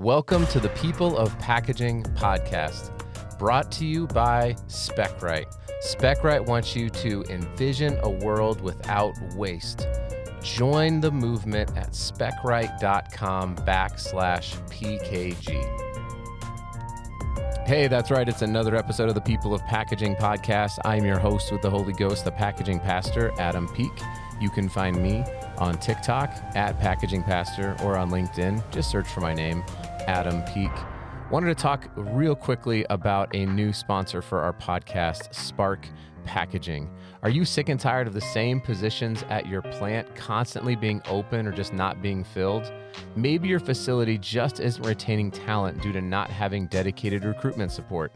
Welcome 0.00 0.46
to 0.46 0.58
the 0.58 0.70
People 0.70 1.18
of 1.18 1.38
Packaging 1.40 2.04
podcast, 2.14 2.90
brought 3.38 3.70
to 3.72 3.84
you 3.84 4.06
by 4.06 4.54
SpecRite. 4.66 5.54
SpecRite 5.84 6.46
wants 6.46 6.74
you 6.74 6.88
to 6.88 7.22
envision 7.28 7.98
a 8.02 8.08
world 8.08 8.62
without 8.62 9.12
waste. 9.34 9.86
Join 10.42 11.02
the 11.02 11.10
movement 11.10 11.76
at 11.76 11.90
specrite.com 11.90 13.56
backslash 13.56 14.56
PKG. 14.70 15.66
Hey, 17.66 17.86
that's 17.86 18.10
right. 18.10 18.26
It's 18.26 18.40
another 18.40 18.76
episode 18.76 19.10
of 19.10 19.14
the 19.14 19.20
People 19.20 19.52
of 19.52 19.62
Packaging 19.66 20.16
podcast. 20.16 20.78
I'm 20.86 21.04
your 21.04 21.18
host 21.18 21.52
with 21.52 21.60
the 21.60 21.68
Holy 21.68 21.92
Ghost, 21.92 22.24
the 22.24 22.32
packaging 22.32 22.80
pastor, 22.80 23.32
Adam 23.38 23.68
Peek. 23.74 23.92
You 24.40 24.48
can 24.48 24.70
find 24.70 24.96
me 25.02 25.24
on 25.58 25.78
TikTok 25.78 26.32
at 26.54 26.80
Packaging 26.80 27.22
Pastor 27.22 27.76
or 27.84 27.98
on 27.98 28.10
LinkedIn. 28.10 28.62
Just 28.70 28.90
search 28.90 29.06
for 29.06 29.20
my 29.20 29.34
name, 29.34 29.62
Adam 30.10 30.42
Peek. 30.42 30.72
Wanted 31.30 31.56
to 31.56 31.62
talk 31.62 31.88
real 31.94 32.34
quickly 32.34 32.84
about 32.90 33.32
a 33.32 33.46
new 33.46 33.72
sponsor 33.72 34.20
for 34.20 34.40
our 34.40 34.52
podcast, 34.52 35.32
Spark 35.32 35.86
Packaging. 36.24 36.90
Are 37.22 37.30
you 37.30 37.44
sick 37.44 37.68
and 37.68 37.78
tired 37.78 38.06
of 38.06 38.14
the 38.14 38.20
same 38.20 38.60
positions 38.60 39.24
at 39.28 39.46
your 39.46 39.62
plant 39.62 40.14
constantly 40.16 40.76
being 40.76 41.02
open 41.08 41.46
or 41.46 41.52
just 41.52 41.72
not 41.72 42.00
being 42.00 42.24
filled? 42.24 42.72
Maybe 43.16 43.48
your 43.48 43.60
facility 43.60 44.18
just 44.18 44.60
isn't 44.60 44.86
retaining 44.86 45.30
talent 45.30 45.82
due 45.82 45.92
to 45.92 46.00
not 46.00 46.30
having 46.30 46.66
dedicated 46.66 47.24
recruitment 47.24 47.72
support. 47.72 48.12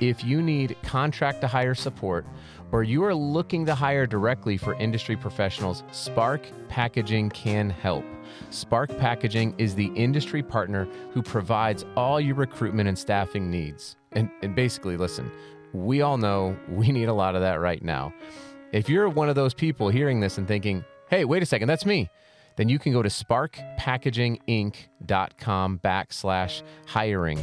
If 0.00 0.24
you 0.24 0.42
need 0.42 0.76
contract 0.82 1.40
to 1.40 1.48
hire 1.48 1.74
support, 1.74 2.26
or 2.72 2.82
you 2.82 3.04
are 3.04 3.14
looking 3.14 3.64
to 3.66 3.74
hire 3.74 4.06
directly 4.06 4.56
for 4.56 4.74
industry 4.74 5.16
professionals, 5.16 5.84
Spark 5.92 6.42
Packaging 6.68 7.30
can 7.30 7.70
help. 7.70 8.04
Spark 8.50 8.96
Packaging 8.98 9.54
is 9.58 9.74
the 9.74 9.86
industry 9.94 10.42
partner 10.42 10.86
who 11.12 11.22
provides 11.22 11.84
all 11.96 12.20
your 12.20 12.34
recruitment 12.34 12.88
and 12.88 12.98
staffing 12.98 13.50
needs. 13.50 13.96
And, 14.12 14.30
and 14.42 14.54
basically, 14.54 14.96
listen, 14.96 15.30
we 15.84 16.02
all 16.02 16.18
know 16.18 16.56
we 16.68 16.88
need 16.92 17.08
a 17.08 17.14
lot 17.14 17.34
of 17.34 17.40
that 17.42 17.60
right 17.60 17.82
now. 17.82 18.14
If 18.72 18.88
you're 18.88 19.08
one 19.08 19.28
of 19.28 19.34
those 19.34 19.54
people 19.54 19.88
hearing 19.88 20.20
this 20.20 20.38
and 20.38 20.48
thinking, 20.48 20.84
hey, 21.08 21.24
wait 21.24 21.42
a 21.42 21.46
second, 21.46 21.68
that's 21.68 21.86
me, 21.86 22.10
then 22.56 22.68
you 22.68 22.78
can 22.78 22.92
go 22.92 23.02
to 23.02 23.08
sparkpackaginginc.com 23.08 25.80
backslash 25.84 26.62
hiring. 26.86 27.42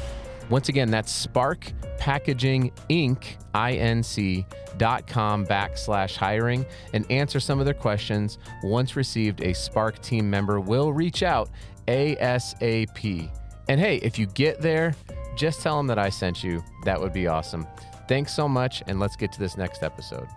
Once 0.50 0.70
again, 0.70 0.92
that's 0.92 1.12
Spark 1.12 1.72
Packaging 1.98 2.72
Inc. 2.90 3.24
Inc.com 3.56 5.46
backslash 5.46 6.18
hiring 6.18 6.66
and 6.94 7.10
answer 7.12 7.40
some 7.40 7.60
of 7.60 7.66
their 7.66 7.74
questions. 7.74 8.38
Once 8.64 8.96
received, 8.96 9.42
a 9.42 9.54
Spark 9.54 10.02
team 10.02 10.30
member 10.30 10.60
will 10.60 10.92
reach 10.92 11.24
out 11.24 11.50
ASAP. 11.88 13.30
And 13.70 13.80
hey, 13.80 13.98
if 13.98 14.20
you 14.20 14.26
get 14.28 14.60
there, 14.60 14.96
just 15.36 15.62
tell 15.62 15.78
them 15.78 15.88
that 15.88 16.00
I 16.00 16.10
sent 16.10 16.44
you. 16.44 16.62
That 16.84 17.00
would 17.00 17.14
be 17.14 17.28
awesome. 17.28 17.66
Thanks 18.08 18.34
so 18.34 18.48
much, 18.48 18.84
and 18.88 19.00
let's 19.00 19.16
get 19.16 19.32
to 19.34 19.40
this 19.40 19.58
next 19.58 19.84
episode. 19.84 20.28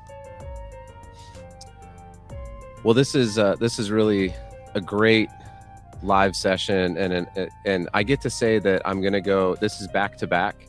Well, 2.84 2.94
this 2.94 3.14
is 3.14 3.38
uh, 3.38 3.56
this 3.56 3.78
is 3.78 3.90
really 3.90 4.32
a 4.74 4.80
great 4.80 5.28
live 6.02 6.36
session, 6.36 6.96
and 6.96 7.12
and, 7.12 7.50
and 7.64 7.88
I 7.94 8.02
get 8.02 8.20
to 8.20 8.30
say 8.30 8.58
that 8.60 8.82
I'm 8.84 9.00
going 9.00 9.12
to 9.12 9.20
go. 9.20 9.56
This 9.56 9.80
is 9.80 9.88
back 9.88 10.16
to 10.18 10.26
back, 10.26 10.68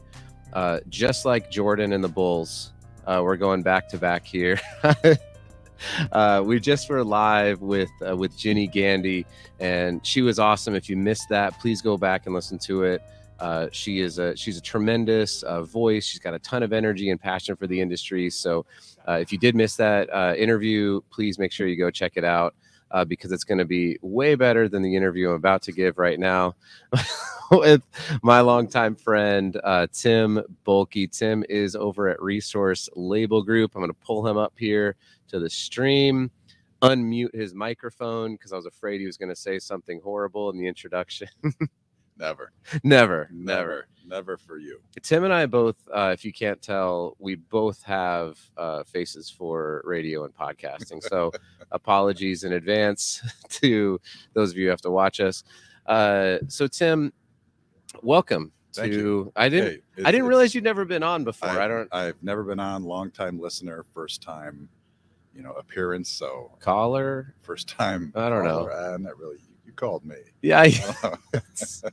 uh, 0.53 0.79
just 0.89 1.25
like 1.25 1.51
Jordan 1.51 1.93
and 1.93 2.03
the 2.03 2.09
Bulls. 2.09 2.73
Uh, 3.05 3.21
we're 3.23 3.37
going 3.37 3.61
back 3.61 3.87
to 3.89 3.97
back 3.97 4.25
here. 4.25 4.59
uh, 6.11 6.43
we 6.45 6.59
just 6.59 6.89
were 6.89 7.03
live 7.03 7.61
with 7.61 7.89
uh, 8.07 8.15
with 8.17 8.35
Ginny 8.37 8.67
Gandy, 8.67 9.25
and 9.59 10.05
she 10.05 10.21
was 10.21 10.39
awesome. 10.39 10.75
If 10.75 10.89
you 10.89 10.97
missed 10.97 11.29
that, 11.29 11.59
please 11.59 11.81
go 11.81 11.97
back 11.97 12.25
and 12.25 12.33
listen 12.33 12.57
to 12.59 12.83
it. 12.83 13.01
Uh, 13.39 13.67
she 13.71 13.99
is 13.99 14.19
a 14.19 14.35
she's 14.35 14.57
a 14.57 14.61
tremendous 14.61 15.43
uh, 15.43 15.61
voice. 15.63 16.05
She's 16.05 16.19
got 16.19 16.33
a 16.33 16.39
ton 16.39 16.63
of 16.63 16.73
energy 16.73 17.09
and 17.09 17.19
passion 17.19 17.55
for 17.55 17.67
the 17.67 17.79
industry. 17.79 18.29
So, 18.29 18.65
uh, 19.07 19.13
if 19.13 19.31
you 19.31 19.37
did 19.37 19.55
miss 19.55 19.75
that 19.75 20.09
uh, 20.13 20.33
interview, 20.35 21.01
please 21.11 21.37
make 21.37 21.51
sure 21.51 21.67
you 21.67 21.77
go 21.77 21.91
check 21.91 22.13
it 22.15 22.23
out 22.23 22.55
uh, 22.91 23.05
because 23.05 23.31
it's 23.31 23.43
going 23.43 23.57
to 23.57 23.65
be 23.65 23.97
way 24.01 24.35
better 24.35 24.67
than 24.67 24.81
the 24.81 24.95
interview 24.95 25.29
I'm 25.29 25.35
about 25.35 25.61
to 25.63 25.71
give 25.71 25.97
right 25.97 26.19
now 26.19 26.55
with 27.51 27.81
my 28.23 28.41
longtime 28.41 28.95
friend 28.95 29.59
uh, 29.63 29.87
Tim 29.91 30.41
Bohlke. 30.65 31.11
Tim 31.11 31.43
is 31.49 31.75
over 31.75 32.09
at 32.09 32.21
Resource 32.21 32.89
Label 32.95 33.43
Group. 33.43 33.71
I'm 33.75 33.81
going 33.81 33.91
to 33.91 34.05
pull 34.05 34.25
him 34.25 34.37
up 34.37 34.53
here 34.57 34.95
to 35.29 35.39
the 35.39 35.49
stream. 35.49 36.31
Unmute 36.83 37.33
his 37.33 37.55
microphone 37.55 38.33
because 38.33 38.53
I 38.53 38.55
was 38.55 38.67
afraid 38.67 38.99
he 38.99 39.07
was 39.07 39.17
going 39.17 39.29
to 39.29 39.35
say 39.35 39.57
something 39.57 39.99
horrible 40.03 40.51
in 40.51 40.57
the 40.57 40.67
introduction. 40.67 41.27
Never. 42.17 42.51
never, 42.83 43.29
never, 43.31 43.87
Never. 44.07 44.37
For 44.37 44.57
you. 44.57 44.79
Tim 45.01 45.23
and 45.23 45.33
I 45.33 45.45
both, 45.45 45.75
uh, 45.93 46.11
if 46.13 46.23
you 46.25 46.33
can't 46.33 46.61
tell, 46.61 47.15
we 47.19 47.35
both 47.35 47.83
have 47.83 48.39
uh, 48.57 48.83
faces 48.83 49.29
for 49.29 49.81
radio 49.85 50.25
and 50.25 50.33
podcasting. 50.33 51.03
So 51.03 51.31
apologies 51.71 52.43
in 52.43 52.53
advance 52.53 53.21
to 53.49 53.99
those 54.33 54.51
of 54.51 54.57
you 54.57 54.65
who 54.65 54.69
have 54.69 54.81
to 54.81 54.91
watch 54.91 55.19
us. 55.19 55.43
Uh, 55.85 56.37
so 56.47 56.67
Tim, 56.67 57.13
welcome 58.01 58.51
Thank 58.73 58.93
to. 58.93 58.97
you. 58.97 59.31
I 59.35 59.49
didn't. 59.49 59.83
Hey, 59.95 60.03
I 60.05 60.11
didn't 60.11 60.27
realize 60.27 60.55
you'd 60.55 60.63
never 60.63 60.85
been 60.85 61.03
on 61.03 61.23
before. 61.23 61.49
I, 61.49 61.65
I, 61.65 61.67
don't 61.67 61.89
I've 61.93 62.21
never 62.23 62.43
been 62.43 62.59
on. 62.59 62.83
Long 62.83 63.11
time 63.11 63.39
listener, 63.39 63.85
first 63.93 64.21
time, 64.21 64.69
you 65.35 65.43
know, 65.43 65.51
appearance. 65.53 66.09
So 66.09 66.51
caller. 66.59 67.35
first 67.41 67.67
time. 67.67 68.11
I 68.15 68.29
don't 68.29 68.43
know. 68.43 68.69
Uh, 68.69 68.97
not 68.99 69.17
really. 69.17 69.37
You 69.67 69.73
called 69.73 70.03
me. 70.05 70.15
Yeah, 70.41 70.61
I, 70.61 70.65
It's- 71.33 71.83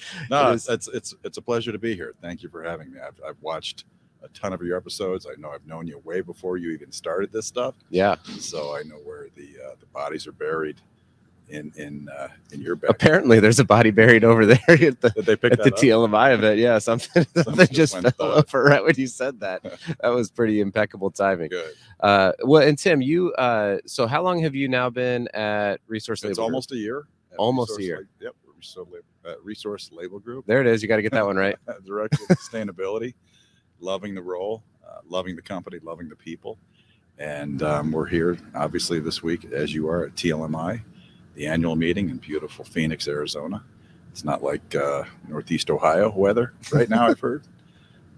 no, 0.30 0.50
It 0.50 0.54
it's, 0.54 0.68
it's 0.68 0.88
it's 0.88 1.14
it's 1.24 1.38
a 1.38 1.42
pleasure 1.42 1.72
to 1.72 1.78
be 1.78 1.94
here. 1.94 2.14
Thank 2.22 2.42
you 2.42 2.48
for 2.48 2.62
having 2.62 2.92
me. 2.92 3.00
I've, 3.00 3.20
I've 3.26 3.42
watched 3.42 3.84
a 4.22 4.28
ton 4.28 4.52
of 4.52 4.62
your 4.62 4.76
episodes. 4.76 5.26
I 5.26 5.38
know 5.40 5.50
I've 5.50 5.66
known 5.66 5.86
you 5.88 5.98
way 6.04 6.20
before 6.20 6.56
you 6.56 6.70
even 6.70 6.90
started 6.92 7.32
this 7.32 7.46
stuff. 7.46 7.74
yeah. 7.90 8.16
So 8.38 8.74
I 8.76 8.82
know 8.84 8.96
where 8.96 9.26
the 9.34 9.48
uh, 9.66 9.74
the 9.80 9.86
bodies 9.86 10.26
are 10.26 10.32
buried 10.32 10.80
in 11.48 11.72
in 11.76 12.08
uh, 12.08 12.28
in 12.52 12.60
your 12.60 12.76
back. 12.76 12.90
Apparently, 12.90 13.40
there's 13.40 13.58
a 13.60 13.64
body 13.64 13.90
buried 13.90 14.24
over 14.24 14.46
there 14.46 14.58
at 14.68 15.00
the 15.00 15.10
Did 15.14 15.26
they 15.26 15.36
pick 15.36 15.52
at 15.52 15.58
the 15.62 15.72
up? 15.72 15.78
TLMI 15.80 16.34
event. 16.34 16.58
Yeah, 16.58 16.78
something, 16.78 17.24
something 17.34 17.44
Something 17.44 17.68
just 17.74 17.94
fell 17.98 18.10
thud. 18.10 18.44
over 18.48 18.64
right 18.64 18.82
when 18.84 18.94
you 18.96 19.06
said 19.06 19.40
that. 19.40 19.62
That 20.00 20.08
was 20.08 20.30
pretty 20.30 20.60
impeccable 20.60 21.10
timing. 21.10 21.50
Good. 21.50 21.72
Uh, 22.00 22.32
well, 22.44 22.62
and 22.66 22.78
Tim, 22.78 23.00
you 23.02 23.32
uh, 23.34 23.78
so 23.86 24.06
how 24.06 24.22
long 24.22 24.40
have 24.42 24.54
you 24.54 24.68
now 24.68 24.90
been 24.90 25.28
at 25.34 25.80
Resource 25.86 26.22
Label? 26.24 26.30
It's 26.32 26.38
almost 26.38 26.72
a 26.72 26.76
year. 26.76 27.06
Almost 27.38 27.78
a 27.78 27.82
year. 27.82 27.96
Lab- 27.98 28.06
yep. 28.20 28.32
Resource, 28.56 28.88
uh, 29.26 29.34
Resource 29.42 29.90
Label 29.92 30.18
Group. 30.18 30.46
there. 30.46 30.60
It 30.62 30.66
is. 30.66 30.82
You 30.82 30.88
got 30.88 30.96
to 30.96 31.02
get 31.02 31.12
that 31.12 31.26
one 31.26 31.36
right. 31.36 31.56
Director 31.84 32.18
of 32.30 32.36
Sustainability. 32.38 33.14
Loving 33.80 34.14
the 34.14 34.22
role, 34.22 34.62
uh, 34.86 35.00
loving 35.06 35.36
the 35.36 35.42
company, 35.42 35.78
loving 35.82 36.08
the 36.08 36.16
people. 36.16 36.58
And 37.18 37.62
um, 37.62 37.92
we're 37.92 38.06
here, 38.06 38.38
obviously, 38.54 39.00
this 39.00 39.22
week, 39.22 39.44
as 39.52 39.74
you 39.74 39.88
are 39.88 40.06
at 40.06 40.14
TLMI, 40.14 40.82
the 41.36 41.46
annual 41.46 41.76
meeting 41.76 42.10
in 42.10 42.16
beautiful 42.16 42.64
Phoenix, 42.64 43.06
Arizona. 43.06 43.62
It's 44.10 44.24
not 44.24 44.42
like 44.42 44.74
uh, 44.74 45.04
Northeast 45.28 45.70
Ohio 45.70 46.10
weather 46.10 46.54
right 46.72 46.88
now, 46.88 47.06
I've 47.06 47.20
heard. 47.20 47.44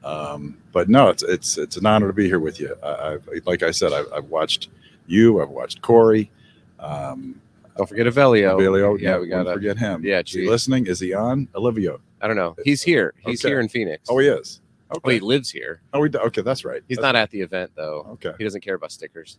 Um, 0.04 0.56
but 0.72 0.88
no, 0.88 1.08
it's 1.08 1.22
it's 1.24 1.58
it's 1.58 1.76
an 1.76 1.84
honor 1.84 2.06
to 2.06 2.12
be 2.12 2.26
here 2.26 2.38
with 2.38 2.58
you. 2.60 2.74
I, 2.82 3.14
I've, 3.14 3.28
like 3.44 3.62
I 3.62 3.72
said, 3.72 3.92
I've, 3.92 4.06
I've 4.14 4.24
watched 4.26 4.68
you, 5.06 5.42
I've 5.42 5.50
watched 5.50 5.82
Cory. 5.82 6.30
Um, 6.78 7.40
Don't 7.76 7.88
forget 7.88 8.06
Avelio. 8.06 8.54
Avelio, 8.56 8.98
yeah, 9.00 9.12
no, 9.12 9.20
we 9.20 9.28
don't 9.28 9.44
got 9.44 9.50
to. 9.50 9.54
forget 9.56 9.76
him. 9.78 10.04
yeah, 10.04 10.20
is 10.20 10.32
he 10.32 10.48
listening? 10.48 10.86
Is 10.86 11.00
he 11.00 11.12
on? 11.14 11.48
Olivia. 11.56 11.96
I 12.20 12.28
don't 12.28 12.36
know. 12.36 12.54
He's 12.64 12.82
here. 12.82 13.12
He's 13.26 13.44
Okay. 13.44 13.50
here 13.52 13.60
in 13.60 13.68
Phoenix. 13.68 14.04
Oh, 14.08 14.18
he 14.18 14.28
is. 14.28 14.60
Well, 15.04 15.12
he 15.14 15.20
lives 15.20 15.50
here. 15.50 15.82
Oh, 15.92 16.00
we, 16.00 16.08
okay, 16.14 16.40
that's 16.42 16.64
right. 16.64 16.82
He's 16.88 16.96
That's 16.96 17.02
not 17.04 17.16
at 17.16 17.30
the 17.30 17.40
event 17.42 17.72
though. 17.74 18.06
Okay. 18.12 18.32
He 18.38 18.44
doesn't 18.44 18.62
care 18.62 18.74
about 18.74 18.90
stickers 18.90 19.38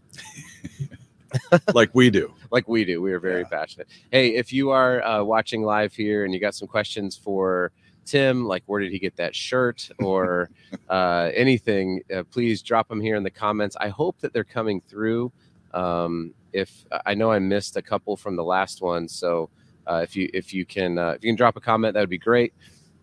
like 1.74 1.90
we 1.94 2.10
do. 2.10 2.34
like 2.52 2.68
we 2.68 2.86
do. 2.86 3.02
We 3.02 3.14
are 3.14 3.20
very 3.20 3.42
Yeah. 3.42 3.48
passionate. 3.50 3.88
Hey, 4.12 4.36
if 4.36 4.52
you 4.54 4.70
are 4.72 5.02
uh, 5.04 5.24
watching 5.24 5.64
live 5.64 5.94
here 5.94 6.26
and 6.26 6.34
you 6.34 6.40
got 6.40 6.56
some 6.56 6.68
questions 6.68 7.16
for 7.18 7.72
Tim, 8.06 8.46
like 8.46 8.64
where 8.66 8.82
did 8.82 8.92
he 8.92 9.00
get 9.00 9.16
that 9.18 9.36
shirt 9.36 9.90
or 10.00 10.50
uh, 10.90 11.30
anything, 11.34 12.02
uh, 12.14 12.24
please 12.24 12.62
drop 12.62 12.88
them 12.88 13.02
here 13.02 13.16
in 13.16 13.24
the 13.24 13.30
comments. 13.30 13.76
I 13.80 13.90
hope 13.90 14.20
that 14.22 14.34
they're 14.34 14.44
coming 14.44 14.82
through. 14.88 15.32
Um, 15.74 16.34
if 16.52 16.86
I 17.06 17.14
know 17.14 17.32
I 17.32 17.38
missed 17.40 17.78
a 17.78 17.82
couple 17.82 18.18
from 18.18 18.36
the 18.36 18.44
last 18.44 18.82
one, 18.82 19.08
so 19.08 19.50
uh, 19.86 20.02
if 20.04 20.16
you 20.16 20.30
if 20.34 20.54
you 20.54 20.66
can 20.66 20.98
uh, 20.98 21.12
if 21.12 21.24
you 21.24 21.30
can 21.30 21.36
drop 21.36 21.56
a 21.58 21.62
comment, 21.62 21.94
that 21.94 22.00
would 22.00 22.10
be 22.10 22.18
great. 22.18 22.54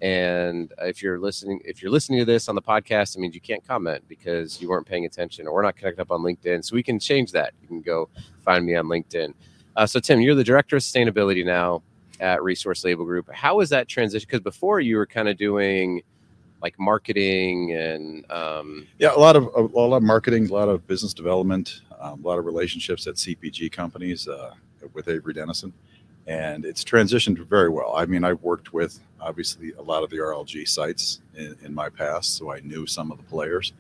And 0.03 0.73
if 0.83 1.03
you're 1.03 1.19
listening, 1.19 1.61
if 1.65 1.83
you're 1.83 1.91
listening 1.91 2.19
to 2.19 2.25
this 2.25 2.49
on 2.49 2.55
the 2.55 2.63
podcast, 2.63 3.17
it 3.17 3.21
means 3.21 3.35
you 3.35 3.41
can't 3.41 3.67
comment 3.67 4.05
because 4.09 4.61
you 4.61 4.69
weren't 4.69 4.87
paying 4.87 5.07
attention 5.07 5.47
or 5.47 5.55
we're 5.55 5.63
not 5.63 5.77
connected 5.77 6.03
up 6.03 6.11
on 6.11 6.21
LinkedIn. 6.21 6.65
So 6.65 6.75
we 6.75 6.83
can 6.83 6.99
change 6.99 7.33
that. 7.33 7.55
You 7.63 7.69
can 7.69 7.81
go 7.81 8.09
find 8.45 8.67
me 8.67 8.77
on 8.77 8.87
LinkedIn. 8.87 9.33
Uh, 9.75 9.87
so 9.87 9.99
Tim, 10.01 10.21
you're 10.21 10.35
the 10.35 10.45
director 10.45 10.77
of 10.77 10.83
sustainability 10.83 11.45
now 11.45 11.83
at 12.21 12.43
Resource 12.43 12.85
Label 12.85 13.05
Group. 13.05 13.31
How 13.33 13.57
was 13.57 13.71
that 13.71 13.89
transition? 13.89 14.27
Because 14.27 14.43
before 14.43 14.81
you 14.81 14.97
were 14.97 15.07
kind 15.07 15.29
of 15.29 15.37
doing 15.37 16.03
like 16.63 16.79
marketing 16.79 17.73
and 17.73 18.31
um, 18.31 18.87
Yeah, 18.99 19.15
a 19.15 19.19
lot 19.19 19.37
of 19.37 19.45
a 19.55 19.61
lot 19.61 19.97
of 19.97 20.03
marketing, 20.03 20.49
a 20.49 20.53
lot 20.53 20.69
of 20.69 20.87
business 20.87 21.15
development, 21.15 21.83
um, 22.01 22.25
a 22.25 22.27
lot 22.27 22.39
of 22.39 22.45
relationships 22.45 23.07
at 23.07 23.15
CPG 23.15 23.71
companies 23.73 24.29
uh, 24.29 24.53
with 24.93 25.09
Avery 25.09 25.35
Dennison, 25.35 25.73
and 26.27 26.65
it's 26.65 26.83
transitioned 26.83 27.39
very 27.47 27.69
well. 27.69 27.95
I 27.97 28.07
mean, 28.07 28.25
I've 28.25 28.43
worked 28.43 28.73
with 28.73 29.01
obviously 29.21 29.73
a 29.73 29.83
lot 29.83 30.03
of 30.03 30.11
the 30.11 30.17
RLG 30.17 30.67
sites 30.69 31.21
in, 31.35 31.57
in 31.65 31.75
my 31.75 31.89
past, 31.89 32.37
so 32.37 32.53
I 32.53 32.61
knew 32.61 32.87
some 32.87 33.13
of 33.13 33.19
the 33.19 33.25
players. 33.25 33.73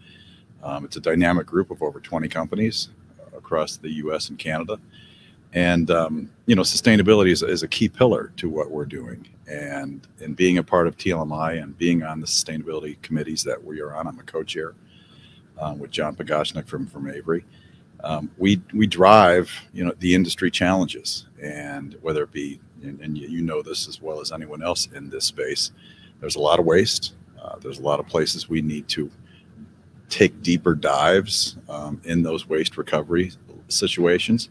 Um, 0.63 0.85
it's 0.85 0.97
a 0.97 1.01
dynamic 1.01 1.47
group 1.47 1.71
of 1.71 1.83
over 1.83 2.01
20 2.01 2.29
companies 2.29 2.89
across 3.37 3.77
the 3.77 3.91
U.S. 3.95 4.29
and 4.31 4.39
Canada, 4.39 4.79
and 5.53 5.91
um, 5.91 6.31
you 6.47 6.55
know, 6.55 6.63
sustainability 6.63 7.31
is, 7.31 7.43
is, 7.43 7.63
a 7.63 7.69
key 7.69 7.89
pillar 7.89 8.33
to 8.37 8.49
what 8.49 8.71
we're 8.71 8.87
doing. 8.87 9.29
And 9.49 10.07
in 10.21 10.35
being 10.35 10.59
a 10.59 10.63
part 10.63 10.87
of 10.87 10.97
TLMI 10.97 11.63
and 11.63 11.77
being 11.79 12.03
on 12.03 12.21
the 12.21 12.27
sustainability 12.27 13.01
committees 13.03 13.45
that 13.45 13.63
we 13.63 13.81
are 13.81 13.95
on, 13.95 14.09
I'm 14.09 14.19
a 14.19 14.25
co-chair 14.25 14.75
um, 15.61 15.79
with 15.79 15.91
John 15.91 16.17
Pagashnik 16.17 16.67
from 16.67 16.87
from 16.87 17.09
Avery 17.09 17.45
um, 18.06 18.31
we 18.38 18.62
we 18.73 18.87
drive 18.87 19.50
you 19.73 19.85
know 19.85 19.93
the 19.99 20.14
industry 20.14 20.50
challenges, 20.50 21.26
and 21.43 21.97
whether 22.03 22.23
it 22.23 22.32
be 22.32 22.61
and, 22.82 23.00
and, 23.00 23.19
you 23.19 23.43
know 23.43 23.62
this 23.62 23.88
as 23.88 24.00
well 24.00 24.20
as 24.20 24.31
anyone 24.31 24.62
else 24.62 24.87
in 24.94 25.11
this 25.11 25.25
space, 25.25 25.73
there's 26.20 26.37
a 26.37 26.41
lot 26.41 26.61
of 26.61 26.67
waste. 26.67 27.14
Uh, 27.43 27.56
there's 27.58 27.81
a 27.81 27.82
lot 27.82 27.99
of 27.99 28.06
places 28.06 28.49
we 28.49 28.62
need 28.62 28.87
to 28.87 29.11
take 30.08 30.41
deeper 30.41 30.76
dives 30.76 31.56
um, 31.69 32.00
in 32.05 32.23
those 32.23 32.49
waste 32.49 32.76
recovery 32.76 33.32
situations. 33.67 34.50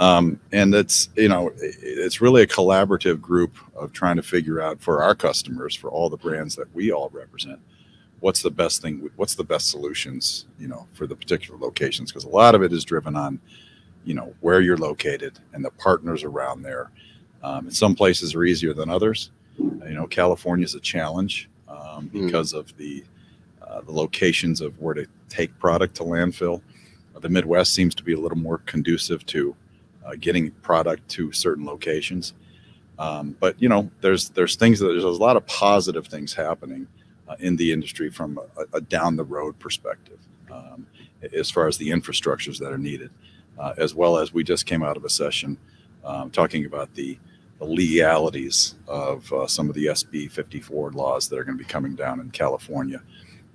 Um, 0.00 0.40
and 0.50 0.74
it's 0.74 1.10
you 1.14 1.28
know 1.28 1.52
it's 1.60 2.20
really 2.20 2.42
a 2.42 2.46
collaborative 2.46 3.20
group 3.20 3.56
of 3.76 3.92
trying 3.92 4.16
to 4.16 4.22
figure 4.22 4.60
out 4.60 4.80
for 4.80 5.00
our 5.00 5.14
customers 5.14 5.76
for 5.76 5.90
all 5.90 6.10
the 6.10 6.16
brands 6.16 6.56
that 6.56 6.74
we 6.74 6.90
all 6.90 7.10
represent 7.12 7.60
what's 8.20 8.42
the 8.42 8.50
best 8.50 8.82
thing 8.82 9.10
what's 9.16 9.34
the 9.34 9.44
best 9.44 9.68
solutions 9.68 10.46
you 10.58 10.68
know 10.68 10.86
for 10.92 11.06
the 11.06 11.16
particular 11.16 11.58
locations? 11.58 12.10
Because 12.10 12.24
a 12.24 12.28
lot 12.28 12.54
of 12.54 12.62
it 12.62 12.72
is 12.72 12.84
driven 12.84 13.16
on 13.16 13.40
you 14.04 14.14
know 14.14 14.34
where 14.40 14.60
you're 14.60 14.76
located 14.76 15.38
and 15.52 15.64
the 15.64 15.70
partners 15.72 16.24
around 16.24 16.62
there. 16.62 16.90
Um, 17.42 17.66
and 17.66 17.74
some 17.74 17.94
places 17.94 18.34
are 18.34 18.44
easier 18.44 18.74
than 18.74 18.90
others. 18.90 19.30
You 19.58 19.94
know 19.94 20.06
california 20.06 20.64
is 20.64 20.74
a 20.74 20.80
challenge 20.80 21.48
um, 21.68 22.08
hmm. 22.08 22.26
because 22.26 22.52
mm. 22.52 22.58
of 22.58 22.76
the 22.76 23.04
uh, 23.62 23.80
the 23.82 23.92
locations 23.92 24.60
of 24.60 24.78
where 24.80 24.94
to 24.94 25.06
take 25.28 25.56
product 25.58 25.94
to 25.96 26.02
landfill. 26.02 26.62
The 27.20 27.28
midwest 27.28 27.74
seems 27.74 27.94
to 27.96 28.02
be 28.02 28.14
a 28.14 28.18
little 28.18 28.38
more 28.38 28.58
conducive 28.58 29.26
to 29.26 29.54
uh, 30.06 30.12
getting 30.18 30.50
product 30.62 31.06
to 31.10 31.32
certain 31.32 31.66
locations. 31.66 32.32
Um, 32.98 33.36
but 33.40 33.60
you 33.60 33.68
know 33.68 33.90
there's 34.00 34.30
there's 34.30 34.56
things 34.56 34.78
that 34.80 34.86
there's 34.86 35.04
a 35.04 35.08
lot 35.08 35.36
of 35.36 35.46
positive 35.46 36.06
things 36.06 36.34
happening 36.34 36.86
uh, 37.30 37.36
in 37.38 37.56
the 37.56 37.72
industry 37.72 38.10
from 38.10 38.38
a, 38.56 38.76
a 38.76 38.80
down 38.80 39.14
the 39.16 39.24
road 39.24 39.56
perspective, 39.58 40.18
um, 40.50 40.86
as 41.32 41.50
far 41.50 41.68
as 41.68 41.78
the 41.78 41.88
infrastructures 41.88 42.58
that 42.58 42.72
are 42.72 42.78
needed, 42.78 43.10
uh, 43.58 43.72
as 43.76 43.94
well 43.94 44.18
as 44.18 44.34
we 44.34 44.42
just 44.42 44.66
came 44.66 44.82
out 44.82 44.96
of 44.96 45.04
a 45.04 45.10
session 45.10 45.56
um, 46.04 46.30
talking 46.30 46.64
about 46.64 46.92
the, 46.94 47.16
the 47.60 47.64
legalities 47.64 48.74
of 48.88 49.32
uh, 49.32 49.46
some 49.46 49.68
of 49.68 49.76
the 49.76 49.86
SB 49.86 50.30
54 50.30 50.90
laws 50.92 51.28
that 51.28 51.38
are 51.38 51.44
going 51.44 51.56
to 51.56 51.62
be 51.62 51.68
coming 51.68 51.94
down 51.94 52.18
in 52.18 52.30
California, 52.30 53.00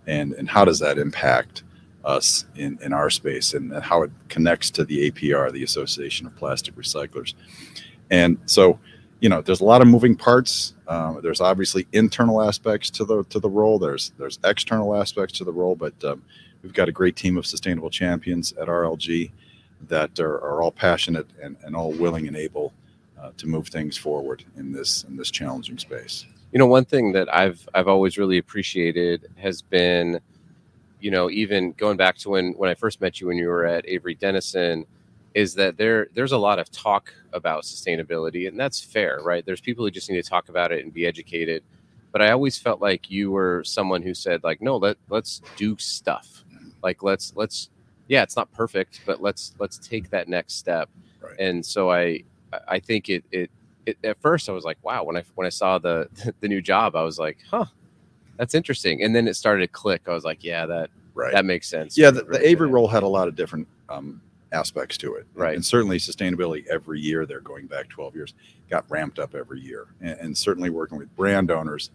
and 0.08 0.34
and 0.34 0.48
how 0.48 0.64
does 0.64 0.80
that 0.80 0.98
impact 0.98 1.64
us 2.06 2.46
in, 2.56 2.78
in 2.82 2.94
our 2.94 3.10
space 3.10 3.54
and 3.54 3.74
how 3.84 4.04
it 4.04 4.12
connects 4.30 4.70
to 4.70 4.86
the 4.86 5.10
APR, 5.12 5.52
the 5.52 5.64
Association 5.64 6.28
of 6.28 6.36
Plastic 6.36 6.76
Recyclers. 6.76 7.34
And 8.12 8.38
so 8.46 8.80
you 9.20 9.30
know, 9.30 9.42
there's 9.42 9.62
a 9.62 9.66
lot 9.66 9.82
of 9.82 9.88
moving 9.88 10.16
parts. 10.16 10.74
Um, 10.88 11.20
there's 11.22 11.42
obviously 11.42 11.88
internal 11.94 12.42
aspects 12.42 12.90
to 12.92 13.06
the 13.06 13.24
to 13.26 13.40
the 13.40 13.50
role. 13.50 13.80
There's 13.80 14.12
there's 14.18 14.40
external 14.44 14.96
aspects 14.96 15.38
to 15.40 15.44
the 15.44 15.54
role, 15.54 15.76
but 15.76 15.94
um, 16.04 16.22
we've 16.62 16.74
got 16.74 16.90
a 16.90 16.92
great 16.92 17.16
team 17.16 17.38
of 17.38 17.46
sustainable 17.46 17.90
champions 17.90 18.54
at 18.54 18.68
RLG 18.68 19.32
that 19.88 20.20
are, 20.20 20.36
are 20.36 20.62
all 20.62 20.72
passionate 20.72 21.28
and, 21.42 21.56
and 21.64 21.76
all 21.76 21.92
willing 21.94 22.28
and 22.28 22.36
able 22.36 22.74
uh, 23.20 23.32
to 23.38 23.48
move 23.48 23.68
things 23.68 23.98
forward 23.98 24.44
in 24.58 24.72
this 24.72 25.04
in 25.06 25.16
this 25.16 25.32
challenging 25.32 25.78
space. 25.78 26.26
You 26.52 26.60
know, 26.60 26.68
one 26.68 26.86
thing 26.86 27.12
that 27.14 27.34
I've 27.34 27.68
I've 27.74 27.88
always 27.88 28.18
really 28.18 28.38
appreciated 28.38 29.28
has 29.38 29.62
been, 29.62 30.20
you 31.00 31.12
know, 31.12 31.30
even 31.30 31.72
going 31.74 31.98
back 31.98 32.18
to 32.18 32.30
when 32.30 32.54
when 32.54 32.70
I 32.70 32.76
first 32.76 33.02
met 33.02 33.20
you 33.20 33.28
when 33.28 33.38
you 33.38 33.48
were 33.48 33.66
at 33.66 33.88
Avery 33.88 34.16
Dennison 34.16 34.86
is 35.36 35.54
that 35.56 35.78
there 35.78 36.08
there's 36.14 36.32
a 36.32 36.38
lot 36.38 36.58
of 36.58 36.72
talk 36.72 37.14
about 37.34 37.64
sustainability 37.64 38.48
and 38.48 38.60
that's 38.60 38.82
fair 38.82 39.20
right? 39.24 39.46
There's 39.46 39.62
people 39.62 39.86
who 39.86 39.92
just 39.92 40.10
need 40.10 40.24
to 40.24 40.30
talk 40.30 40.50
about 40.50 40.72
it 40.72 40.84
and 40.84 40.94
be 40.94 41.06
educated. 41.06 41.64
But 42.12 42.22
i 42.22 42.32
always 42.32 42.58
felt 42.58 42.82
like 42.82 43.12
you 43.12 43.30
were 43.32 43.64
someone 43.66 44.02
who 44.02 44.14
said 44.14 44.44
like 44.44 44.62
no 44.62 44.78
let 44.78 44.98
let's 45.10 45.42
do 45.56 45.76
stuff. 45.78 46.44
Like 46.82 47.04
let's 47.04 47.34
let's 47.36 47.70
yeah 48.08 48.24
it's 48.24 48.36
not 48.36 48.52
perfect 48.52 49.02
but 49.06 49.22
let's 49.22 49.54
let's 49.60 49.78
take 49.78 50.10
that 50.10 50.28
next 50.28 50.56
step. 50.56 50.90
Right. 51.22 51.40
and 51.40 51.66
so 51.66 51.92
i 51.92 52.24
i 52.68 52.80
think 52.80 53.10
it, 53.10 53.24
it 53.32 53.50
it 53.88 53.98
at 54.04 54.22
first 54.22 54.48
i 54.48 54.52
was 54.52 54.64
like 54.64 54.78
wow 54.84 55.04
when 55.04 55.18
i 55.18 55.24
when 55.34 55.48
i 55.48 55.50
saw 55.50 55.80
the 55.80 56.08
the 56.40 56.48
new 56.48 56.62
job 56.62 56.96
i 56.96 57.02
was 57.02 57.18
like 57.20 57.40
huh 57.50 57.66
that's 58.38 58.54
interesting. 58.56 59.04
And 59.04 59.16
then 59.16 59.28
it 59.28 59.36
started 59.36 59.62
to 59.62 59.68
click. 59.68 60.04
I 60.08 60.14
was 60.14 60.24
like 60.24 60.44
yeah 60.44 60.66
that 60.66 60.90
right. 61.14 61.34
that 61.34 61.46
makes 61.46 61.68
sense. 61.68 61.98
Yeah 61.98 62.12
the, 62.12 62.24
the 62.24 62.48
avery 62.48 62.68
role 62.68 62.88
had 62.88 63.04
a 63.04 63.08
lot 63.08 63.28
of 63.28 63.36
different 63.36 63.68
um, 63.90 64.22
aspects 64.56 64.98
to 65.00 65.16
it. 65.16 65.28
Right. 65.34 65.56
And 65.56 65.64
certainly 65.64 65.98
sustainability 65.98 66.66
every 66.68 67.00
year, 67.00 67.26
they're 67.26 67.42
going 67.42 67.68
back 67.68 67.90
12 67.90 68.16
years, 68.16 68.34
got 68.70 68.86
ramped 68.90 69.20
up 69.20 69.36
every 69.36 69.60
year. 69.60 69.88
And, 70.02 70.18
and 70.20 70.38
certainly 70.38 70.70
working 70.70 70.98
with 70.98 71.14
brand 71.16 71.52
owners, 71.52 71.92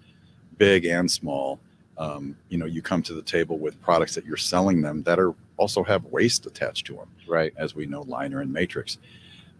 big 0.59 0.85
and 0.85 1.11
small, 1.11 1.59
um, 1.99 2.37
you 2.49 2.59
know, 2.59 2.67
you 2.67 2.83
come 2.83 3.03
to 3.03 3.15
the 3.15 3.23
table 3.23 3.59
with 3.59 3.81
products 3.83 4.15
that 4.15 4.25
you're 4.25 4.37
selling 4.37 4.81
them 4.81 5.03
that 5.03 5.19
are 5.19 5.35
also 5.57 5.83
have 5.83 6.05
waste 6.07 6.47
attached 6.47 6.87
to 6.87 6.95
them. 6.95 7.09
Right. 7.27 7.53
As 7.57 7.75
we 7.75 7.87
know, 7.87 8.03
liner 8.03 8.41
and 8.41 8.53
matrix. 8.53 8.99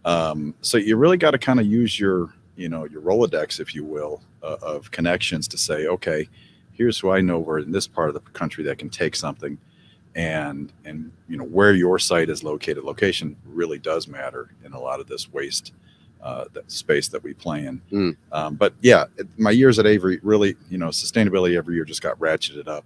Um, 0.05 0.55
so 0.61 0.77
you 0.77 0.95
really 0.95 1.17
got 1.17 1.31
to 1.31 1.37
kind 1.37 1.59
of 1.59 1.65
use 1.65 1.99
your, 1.99 2.33
you 2.55 2.69
know, 2.69 2.85
your 2.85 3.01
Rolodex, 3.01 3.59
if 3.59 3.75
you 3.75 3.83
will, 3.83 4.21
uh, 4.41 4.57
of 4.61 4.89
connections 4.91 5.47
to 5.49 5.57
say, 5.57 5.87
okay, 5.87 6.27
here's 6.73 6.99
who 6.99 7.11
I 7.11 7.21
know 7.21 7.37
over 7.37 7.59
in 7.59 7.71
this 7.71 7.87
part 7.87 8.09
of 8.09 8.15
the 8.15 8.21
country 8.31 8.63
that 8.65 8.77
can 8.77 8.89
take 8.89 9.15
something– 9.15 9.57
and 10.15 10.73
and 10.85 11.11
you 11.29 11.37
know 11.37 11.45
where 11.45 11.73
your 11.73 11.97
site 11.97 12.29
is 12.29 12.43
located 12.43 12.83
location 12.83 13.35
really 13.45 13.79
does 13.79 14.07
matter 14.07 14.49
in 14.65 14.73
a 14.73 14.79
lot 14.79 14.99
of 14.99 15.07
this 15.07 15.31
waste 15.31 15.73
uh, 16.21 16.45
that 16.53 16.69
space 16.71 17.07
that 17.07 17.23
we 17.23 17.33
play 17.33 17.65
in. 17.65 17.81
Mm. 17.91 18.17
um, 18.31 18.55
but 18.55 18.73
yeah 18.81 19.05
it, 19.17 19.27
my 19.37 19.51
years 19.51 19.79
at 19.79 19.85
avery 19.85 20.19
really 20.21 20.55
you 20.69 20.77
know 20.77 20.89
sustainability 20.89 21.57
every 21.57 21.75
year 21.75 21.85
just 21.85 22.01
got 22.01 22.17
ratcheted 22.19 22.67
up. 22.67 22.85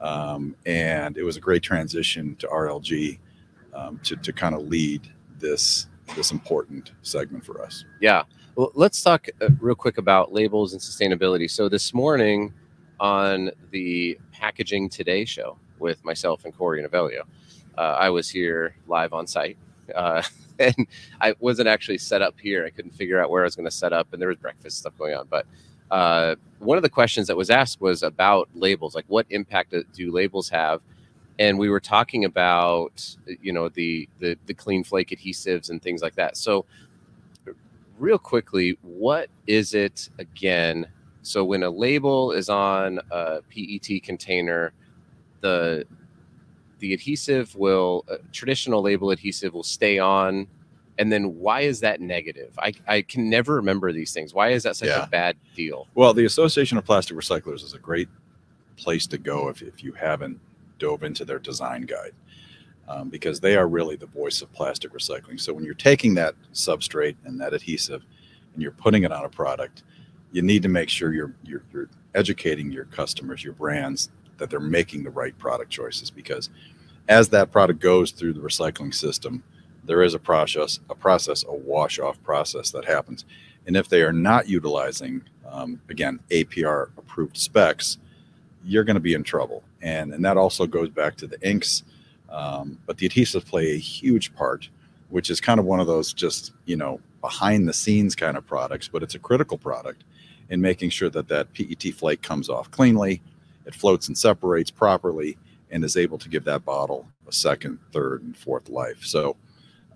Um, 0.00 0.54
and 0.66 1.16
it 1.16 1.22
was 1.22 1.36
a 1.36 1.40
great 1.40 1.62
transition 1.62 2.36
to 2.36 2.46
rlg 2.48 3.18
um, 3.72 4.00
to, 4.04 4.16
to 4.16 4.32
kind 4.32 4.54
of 4.54 4.62
lead 4.62 5.08
this 5.38 5.86
this 6.16 6.32
important 6.32 6.92
segment 7.02 7.44
for 7.44 7.62
us. 7.62 7.84
Yeah. 8.00 8.24
Well 8.56 8.72
let's 8.74 9.00
talk 9.00 9.28
uh, 9.40 9.48
real 9.60 9.76
quick 9.76 9.98
about 9.98 10.32
labels 10.32 10.72
and 10.72 10.82
sustainability. 10.82 11.48
So 11.48 11.68
this 11.68 11.94
morning 11.94 12.52
on 12.98 13.50
the 13.70 14.18
packaging 14.32 14.88
today 14.88 15.24
show 15.24 15.58
with 15.78 16.04
myself 16.04 16.44
and 16.44 16.56
Cory 16.56 16.80
and. 16.84 16.88
Uh, 17.76 17.96
I 17.98 18.10
was 18.10 18.30
here 18.30 18.76
live 18.86 19.12
on 19.14 19.26
site, 19.26 19.56
uh, 19.94 20.22
and 20.58 20.74
I 21.20 21.34
wasn't 21.40 21.68
actually 21.68 21.98
set 21.98 22.22
up 22.22 22.38
here. 22.40 22.66
I 22.66 22.70
couldn't 22.70 22.92
figure 22.92 23.20
out 23.20 23.30
where 23.30 23.42
I 23.42 23.46
was 23.46 23.56
going 23.56 23.66
to 23.66 23.70
set 23.72 23.92
up, 23.92 24.08
and 24.12 24.22
there 24.22 24.28
was 24.28 24.38
breakfast 24.38 24.78
stuff 24.78 24.96
going 24.98 25.14
on. 25.14 25.26
But 25.30 25.46
uh, 25.90 26.36
one 26.60 26.78
of 26.78 26.82
the 26.82 26.90
questions 26.90 27.26
that 27.28 27.36
was 27.36 27.50
asked 27.50 27.80
was 27.80 28.02
about 28.02 28.48
labels, 28.54 28.94
like 28.94 29.06
what 29.08 29.26
impact 29.30 29.74
do 29.94 30.12
labels 30.12 30.50
have? 30.50 30.82
And 31.38 31.58
we 31.58 31.70
were 31.70 31.80
talking 31.80 32.24
about, 32.26 33.16
you 33.42 33.52
know, 33.52 33.68
the 33.70 34.08
the, 34.20 34.38
the 34.46 34.54
clean 34.54 34.84
flake 34.84 35.10
adhesives 35.10 35.70
and 35.70 35.82
things 35.82 36.02
like 36.02 36.16
that. 36.16 36.36
So, 36.36 36.66
real 37.98 38.18
quickly, 38.18 38.78
what 38.82 39.30
is 39.46 39.74
it 39.74 40.10
again? 40.18 40.88
So 41.22 41.44
when 41.44 41.62
a 41.64 41.70
label 41.70 42.32
is 42.32 42.48
on 42.50 43.00
a 43.10 43.40
PET 43.50 44.02
container, 44.04 44.72
the 45.40 45.84
the 46.78 46.92
adhesive 46.92 47.54
will 47.54 48.04
uh, 48.10 48.16
traditional 48.32 48.82
label 48.82 49.10
adhesive 49.10 49.54
will 49.54 49.62
stay 49.62 49.98
on. 49.98 50.46
And 50.98 51.10
then 51.10 51.38
why 51.38 51.62
is 51.62 51.80
that 51.80 52.00
negative? 52.00 52.56
I, 52.58 52.72
I 52.86 53.02
can 53.02 53.28
never 53.28 53.54
remember 53.54 53.92
these 53.92 54.12
things. 54.12 54.32
Why 54.32 54.50
is 54.50 54.62
that 54.62 54.76
such 54.76 54.88
yeah. 54.88 55.04
a 55.04 55.06
bad 55.08 55.36
deal? 55.54 55.88
Well 55.94 56.12
the 56.12 56.24
association 56.24 56.78
of 56.78 56.84
plastic 56.84 57.16
recyclers 57.16 57.62
is 57.64 57.74
a 57.74 57.78
great 57.78 58.08
place 58.76 59.06
to 59.08 59.18
go 59.18 59.48
if, 59.48 59.62
if 59.62 59.82
you 59.82 59.92
haven't 59.92 60.38
dove 60.78 61.04
into 61.04 61.24
their 61.24 61.38
design 61.38 61.82
guide 61.82 62.12
um, 62.88 63.08
because 63.08 63.40
they 63.40 63.56
are 63.56 63.68
really 63.68 63.96
the 63.96 64.06
voice 64.06 64.42
of 64.42 64.52
plastic 64.52 64.92
recycling. 64.92 65.40
So 65.40 65.52
when 65.52 65.64
you're 65.64 65.74
taking 65.74 66.14
that 66.14 66.34
substrate 66.52 67.16
and 67.24 67.40
that 67.40 67.54
adhesive 67.54 68.04
and 68.52 68.62
you're 68.62 68.72
putting 68.72 69.04
it 69.04 69.12
on 69.12 69.24
a 69.24 69.28
product 69.28 69.84
you 70.34 70.42
need 70.42 70.62
to 70.64 70.68
make 70.68 70.88
sure 70.88 71.14
you're, 71.14 71.32
you're, 71.44 71.62
you're 71.72 71.88
educating 72.14 72.70
your 72.70 72.84
customers 72.86 73.42
your 73.42 73.54
brands 73.54 74.10
that 74.38 74.50
they're 74.50 74.60
making 74.60 75.04
the 75.04 75.10
right 75.10 75.36
product 75.38 75.70
choices 75.70 76.10
because 76.10 76.50
as 77.08 77.28
that 77.30 77.52
product 77.52 77.80
goes 77.80 78.10
through 78.10 78.32
the 78.32 78.40
recycling 78.40 78.94
system, 78.94 79.42
there 79.84 80.02
is 80.02 80.14
a 80.14 80.18
process, 80.18 80.80
a 80.88 80.94
process, 80.94 81.44
a 81.44 81.52
wash 81.52 81.98
off 81.98 82.22
process 82.22 82.70
that 82.70 82.84
happens. 82.86 83.24
And 83.66 83.76
if 83.76 83.88
they 83.88 84.02
are 84.02 84.12
not 84.12 84.48
utilizing, 84.48 85.22
um, 85.46 85.80
again, 85.88 86.20
APR 86.30 86.90
approved 86.96 87.36
specs, 87.36 87.98
you're 88.64 88.84
going 88.84 88.94
to 88.94 89.00
be 89.00 89.14
in 89.14 89.22
trouble. 89.22 89.62
And, 89.82 90.14
and 90.14 90.24
that 90.24 90.38
also 90.38 90.66
goes 90.66 90.88
back 90.88 91.16
to 91.16 91.26
the 91.26 91.40
inks. 91.46 91.82
Um, 92.30 92.78
but 92.86 92.96
the 92.96 93.08
adhesives 93.08 93.44
play 93.44 93.72
a 93.72 93.78
huge 93.78 94.34
part 94.34 94.68
which 95.14 95.30
is 95.30 95.40
kind 95.40 95.60
of 95.60 95.66
one 95.66 95.78
of 95.78 95.86
those 95.86 96.12
just 96.12 96.52
you 96.64 96.74
know 96.74 96.98
behind 97.20 97.68
the 97.68 97.72
scenes 97.72 98.16
kind 98.16 98.36
of 98.36 98.44
products, 98.44 98.88
but 98.88 99.00
it's 99.00 99.14
a 99.14 99.18
critical 99.20 99.56
product 99.56 100.02
in 100.50 100.60
making 100.60 100.90
sure 100.90 101.08
that 101.08 101.28
that 101.28 101.54
PET 101.54 101.94
flake 101.94 102.20
comes 102.20 102.48
off 102.48 102.68
cleanly, 102.72 103.22
it 103.66 103.74
floats 103.74 104.08
and 104.08 104.16
separates 104.16 104.70
properly, 104.70 105.36
and 105.70 105.84
is 105.84 105.96
able 105.96 106.18
to 106.18 106.28
give 106.28 106.44
that 106.44 106.64
bottle 106.64 107.08
a 107.26 107.32
second, 107.32 107.78
third, 107.92 108.22
and 108.22 108.36
fourth 108.36 108.68
life. 108.68 109.04
So. 109.04 109.36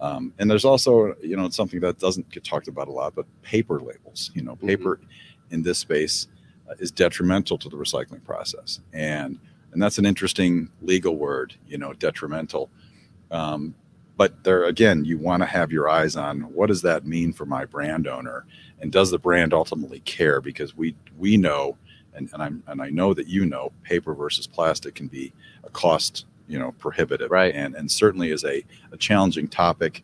Um, 0.01 0.33
and 0.39 0.49
there's 0.49 0.65
also, 0.65 1.17
you 1.21 1.37
know, 1.37 1.49
something 1.49 1.81
that 1.81 1.99
doesn't 1.99 2.31
get 2.31 2.45
talked 2.45 2.69
about 2.69 2.87
a 2.87 2.93
lot, 2.93 3.17
but 3.17 3.27
paper 3.43 3.81
labels. 3.81 4.31
You 4.33 4.43
know, 4.43 4.55
paper 4.55 4.97
mm-hmm. 4.97 5.55
in 5.55 5.63
this 5.65 5.81
space 5.81 6.29
uh, 6.71 6.75
is 6.79 6.93
detrimental 6.93 7.59
to 7.59 7.69
the 7.69 7.77
recycling 7.77 8.23
process, 8.25 8.79
and 8.93 9.41
and 9.73 9.83
that's 9.83 9.99
an 9.99 10.07
interesting 10.07 10.71
legal 10.83 11.17
word. 11.17 11.55
You 11.67 11.79
know, 11.79 11.95
detrimental. 11.95 12.71
Um, 13.33 13.75
but 14.17 14.45
there 14.45 14.65
again, 14.65 15.05
you 15.05 15.19
want 15.19 15.43
to 15.43 15.47
have 15.47 15.73
your 15.73 15.89
eyes 15.89 16.17
on 16.17 16.43
what 16.53 16.67
does 16.67 16.83
that 16.83 17.07
mean 17.07 17.33
for 17.33 17.47
my 17.47 17.65
brand 17.65 18.07
owner, 18.07 18.47
and 18.81 18.93
does 18.93 19.11
the 19.11 19.19
brand 19.19 19.55
ultimately 19.55 20.01
care? 20.01 20.41
Because 20.41 20.77
we 20.77 20.95
we 21.17 21.37
know, 21.37 21.77
and, 22.15 22.31
and 22.33 22.43
I'm 22.43 22.63
and 22.67 22.83
I 22.83 22.91
know 22.91 23.15
that 23.15 23.27
you 23.27 23.47
know, 23.47 23.73
paper 23.83 24.15
versus 24.15 24.47
plastic 24.47 24.95
can 24.95 25.09
be 25.09 25.33
a 25.65 25.71
cost 25.71 26.27
you 26.49 26.59
know 26.59 26.73
prohibitive, 26.73 27.31
right? 27.31 27.55
And 27.55 27.75
and 27.75 27.91
certainly 27.91 28.31
is 28.31 28.45
a, 28.45 28.65
a 28.93 28.97
challenging 28.97 29.49
topic 29.49 30.03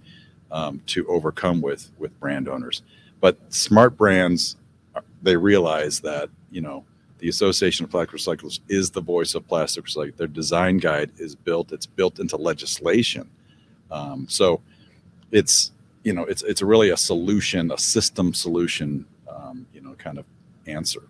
um, 0.50 0.80
to 0.86 1.06
overcome 1.08 1.60
with 1.60 1.90
with 1.98 2.18
brand 2.20 2.48
owners. 2.48 2.82
But 3.20 3.38
smart 3.52 3.96
brands, 3.96 4.56
uh, 4.94 5.00
they 5.22 5.36
realize 5.36 6.00
that 6.00 6.30
you 6.50 6.60
know 6.60 6.84
the 7.18 7.28
Association 7.28 7.84
of 7.84 7.90
Plastic 7.90 8.16
Recyclers 8.16 8.60
is 8.68 8.90
the 8.90 9.00
voice 9.00 9.34
of 9.34 9.48
plastic 9.48 9.86
recycling. 9.86 10.16
Their 10.16 10.26
design 10.26 10.78
guide 10.78 11.10
is 11.18 11.34
built; 11.34 11.72
it's 11.72 11.86
built 11.86 12.20
into 12.20 12.36
legislation. 12.36 13.28
Um, 13.90 14.26
so 14.28 14.60
it's 15.32 15.72
you 16.02 16.12
know 16.12 16.24
it's 16.24 16.42
it's 16.42 16.62
really 16.62 16.90
a 16.90 16.96
solution, 16.96 17.72
a 17.72 17.78
system 17.78 18.34
solution, 18.34 19.06
um, 19.28 19.66
you 19.72 19.80
know, 19.80 19.94
kind 19.94 20.18
of 20.18 20.26
answer. 20.66 21.02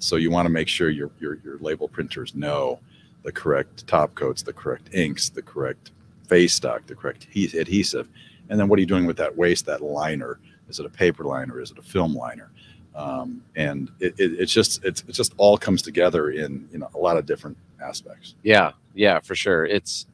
So 0.00 0.16
you 0.16 0.30
want 0.30 0.46
to 0.46 0.50
make 0.50 0.68
sure 0.68 0.90
your 0.90 1.10
your 1.20 1.38
your 1.44 1.58
label 1.58 1.86
printers 1.86 2.34
know 2.34 2.80
the 3.22 3.30
correct 3.30 3.86
top 3.86 4.14
coats, 4.14 4.42
the 4.42 4.52
correct 4.52 4.94
inks, 4.94 5.28
the 5.28 5.42
correct 5.42 5.92
face 6.26 6.54
stock, 6.54 6.86
the 6.86 6.94
correct 6.94 7.26
adhesive, 7.34 8.08
and 8.48 8.58
then 8.58 8.68
what 8.68 8.78
are 8.78 8.80
you 8.80 8.86
doing 8.86 9.06
with 9.06 9.18
that 9.18 9.36
waste, 9.36 9.66
that 9.66 9.82
liner? 9.82 10.40
Is 10.68 10.80
it 10.80 10.86
a 10.86 10.90
paper 10.90 11.24
liner? 11.24 11.60
Is 11.60 11.70
it 11.70 11.78
a 11.78 11.82
film 11.82 12.14
liner? 12.14 12.50
Um, 12.94 13.42
and 13.56 13.90
it, 14.00 14.14
it, 14.18 14.40
it's 14.40 14.52
just 14.52 14.84
it's 14.84 15.02
it 15.06 15.12
just 15.12 15.34
all 15.36 15.56
comes 15.58 15.82
together 15.82 16.30
in 16.30 16.68
you 16.72 16.78
know 16.78 16.88
a 16.94 16.98
lot 16.98 17.16
of 17.16 17.26
different 17.26 17.56
aspects. 17.82 18.34
Yeah, 18.42 18.72
yeah, 18.94 19.20
for 19.20 19.34
sure. 19.34 19.66
It's 19.66 20.06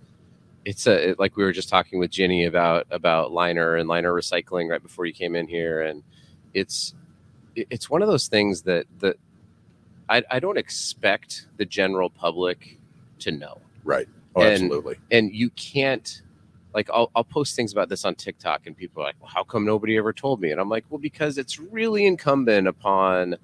it's 0.65 0.87
a 0.87 1.11
it, 1.11 1.19
like 1.19 1.37
we 1.37 1.45
were 1.45 1.53
just 1.53 1.69
talking 1.69 1.99
with 1.99 2.11
Ginny 2.11 2.45
about 2.45 2.87
about 2.91 3.33
liner 3.33 3.77
and 3.77 3.89
liner 3.89 4.13
recycling 4.13 4.69
right 4.69 4.83
before 4.83 5.07
you 5.07 5.13
came 5.13 5.37
in 5.37 5.47
here, 5.47 5.83
and 5.83 6.03
it's 6.55 6.95
it's 7.55 7.89
one 7.89 8.03
of 8.03 8.09
those 8.09 8.29
things 8.29 8.63
that 8.63 8.87
that 8.99 9.17
I, 10.09 10.23
I 10.31 10.41
don't 10.41 10.59
expect 10.59 11.47
the 11.57 11.65
general 11.65 12.11
public 12.11 12.79
to 13.21 13.33
know. 13.33 13.59
Right. 13.85 14.09
Oh, 14.35 14.43
and, 14.43 14.53
absolutely. 14.53 14.97
And 15.11 15.35
you 15.35 15.51
can't 15.51 16.23
like 16.75 16.91
I'll, 16.93 17.11
I'll 17.17 17.25
post 17.25 17.57
things 17.57 17.73
about 17.73 17.89
this 17.89 18.05
on 18.05 18.15
TikTok 18.15 18.67
and 18.67 18.77
people 18.77 19.03
are 19.03 19.07
like, 19.07 19.17
well, 19.19 19.31
how 19.33 19.43
come 19.43 19.65
nobody 19.65 19.97
ever 19.97 20.13
told 20.13 20.41
me? 20.43 20.51
And 20.51 20.61
I'm 20.61 20.69
like, 20.69 20.85
well, 20.91 20.99
because 20.99 21.39
it's 21.39 21.59
really 21.59 22.05
incumbent 22.05 22.69
upon 22.69 23.37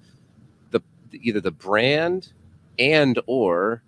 the 0.69 0.81
either 1.11 1.41
the 1.41 1.51
brand 1.51 2.31
and 2.77 3.19
or 3.25 3.81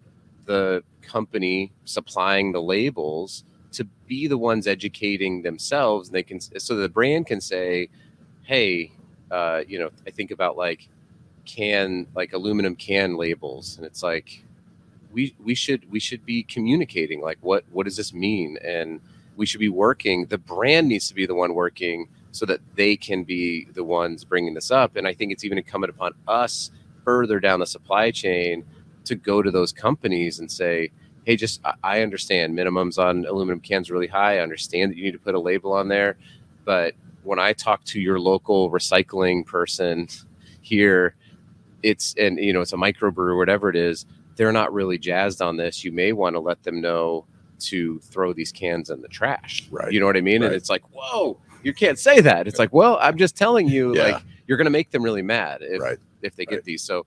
the 0.45 0.83
company 1.03 1.71
supplying 1.85 2.51
the 2.51 2.61
labels 2.61 3.43
to 3.73 3.83
be 4.07 4.25
the 4.27 4.37
ones 4.37 4.65
educating 4.65 5.43
themselves. 5.43 6.09
And 6.09 6.15
they 6.15 6.23
can 6.23 6.39
so 6.39 6.75
the 6.75 6.89
brand 6.89 7.27
can 7.27 7.39
say, 7.39 7.89
hey, 8.41 8.91
uh, 9.29 9.61
you 9.67 9.77
know, 9.77 9.91
I 10.07 10.09
think 10.09 10.31
about 10.31 10.57
like 10.57 10.89
can 11.45 12.07
like 12.15 12.33
aluminum 12.33 12.75
can 12.75 13.15
labels, 13.17 13.77
and 13.77 13.85
it's 13.85 14.03
like 14.03 14.43
we 15.11 15.35
we 15.43 15.55
should 15.55 15.89
we 15.91 15.99
should 15.99 16.25
be 16.25 16.43
communicating 16.43 17.21
like 17.21 17.37
what 17.41 17.63
what 17.71 17.85
does 17.85 17.97
this 17.97 18.13
mean? 18.13 18.57
And 18.63 18.99
we 19.37 19.45
should 19.45 19.59
be 19.59 19.69
working 19.69 20.25
the 20.27 20.37
brand 20.37 20.87
needs 20.87 21.07
to 21.07 21.13
be 21.15 21.25
the 21.25 21.35
one 21.35 21.53
working 21.53 22.07
so 22.31 22.45
that 22.45 22.59
they 22.75 22.97
can 22.97 23.23
be 23.23 23.65
the 23.73 23.83
ones 23.83 24.23
bringing 24.25 24.53
this 24.53 24.71
up. 24.71 24.95
And 24.95 25.07
i 25.07 25.13
think 25.13 25.31
it's 25.31 25.43
even 25.45 25.57
incumbent 25.57 25.91
upon 25.91 26.13
us 26.27 26.71
further 27.03 27.39
down 27.39 27.59
the 27.59 27.67
supply 27.67 28.11
chain 28.11 28.65
to 29.05 29.15
go 29.15 29.41
to 29.41 29.51
those 29.51 29.71
companies 29.71 30.39
and 30.39 30.51
say 30.51 30.91
hey 31.25 31.35
just 31.35 31.61
i 31.83 32.01
understand 32.01 32.57
minimums 32.57 32.97
on 32.97 33.25
aluminum 33.25 33.59
cans 33.59 33.89
really 33.91 34.07
high. 34.07 34.39
I 34.39 34.41
understand 34.41 34.91
that 34.91 34.97
you 34.97 35.03
need 35.05 35.11
to 35.11 35.19
put 35.19 35.35
a 35.35 35.39
label 35.39 35.71
on 35.73 35.87
there 35.87 36.17
but 36.65 36.95
when 37.23 37.39
i 37.39 37.53
talk 37.53 37.83
to 37.85 37.99
your 37.99 38.19
local 38.19 38.71
recycling 38.71 39.45
person 39.45 40.07
here 40.61 41.15
it's 41.89 42.15
and 42.17 42.39
you 42.39 42.51
know 42.53 42.61
it's 42.61 42.73
a 42.73 42.77
microbrew 42.77 43.29
or 43.33 43.37
whatever 43.37 43.69
it 43.69 43.75
is 43.75 44.05
they're 44.35 44.51
not 44.51 44.73
really 44.73 44.97
jazzed 44.97 45.41
on 45.41 45.55
this 45.55 45.83
you 45.83 45.91
may 45.91 46.11
want 46.11 46.35
to 46.35 46.39
let 46.39 46.61
them 46.63 46.81
know 46.81 47.25
to 47.59 47.99
throw 47.99 48.33
these 48.33 48.51
cans 48.51 48.89
in 48.89 49.01
the 49.01 49.07
trash. 49.07 49.65
Right. 49.71 49.91
You 49.91 50.01
know 50.01 50.05
what 50.05 50.17
I 50.17 50.21
mean? 50.21 50.41
Right. 50.41 50.47
And 50.47 50.55
it's 50.55 50.69
like, 50.69 50.83
whoa, 50.93 51.39
you 51.63 51.73
can't 51.73 51.97
say 51.97 52.19
that. 52.19 52.47
It's 52.47 52.59
like, 52.59 52.73
well, 52.73 52.97
I'm 53.01 53.17
just 53.17 53.37
telling 53.37 53.69
you, 53.69 53.95
Yeah. 53.95 54.03
like, 54.03 54.23
you're 54.45 54.57
going 54.57 54.65
to 54.65 54.71
make 54.71 54.91
them 54.91 55.01
really 55.01 55.21
mad 55.21 55.59
if, 55.61 55.79
Right. 55.79 55.97
if 56.21 56.35
they 56.35 56.45
get 56.45 56.55
Right. 56.55 56.63
these. 56.65 56.81
So 56.81 57.05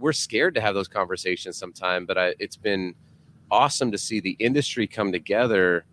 we're 0.00 0.12
scared 0.12 0.56
to 0.56 0.60
have 0.60 0.74
those 0.74 0.88
conversations 0.88 1.56
sometime, 1.56 2.04
but 2.04 2.18
I, 2.18 2.34
it's 2.40 2.56
been 2.56 2.96
awesome 3.48 3.92
to 3.92 3.98
see 3.98 4.18
the 4.18 4.36
industry 4.40 4.88
come 4.88 5.12
together, 5.12 5.84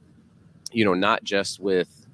you 0.71 0.83
know, 0.83 0.95
not 0.95 1.23
just 1.23 1.59
with, 1.59 2.07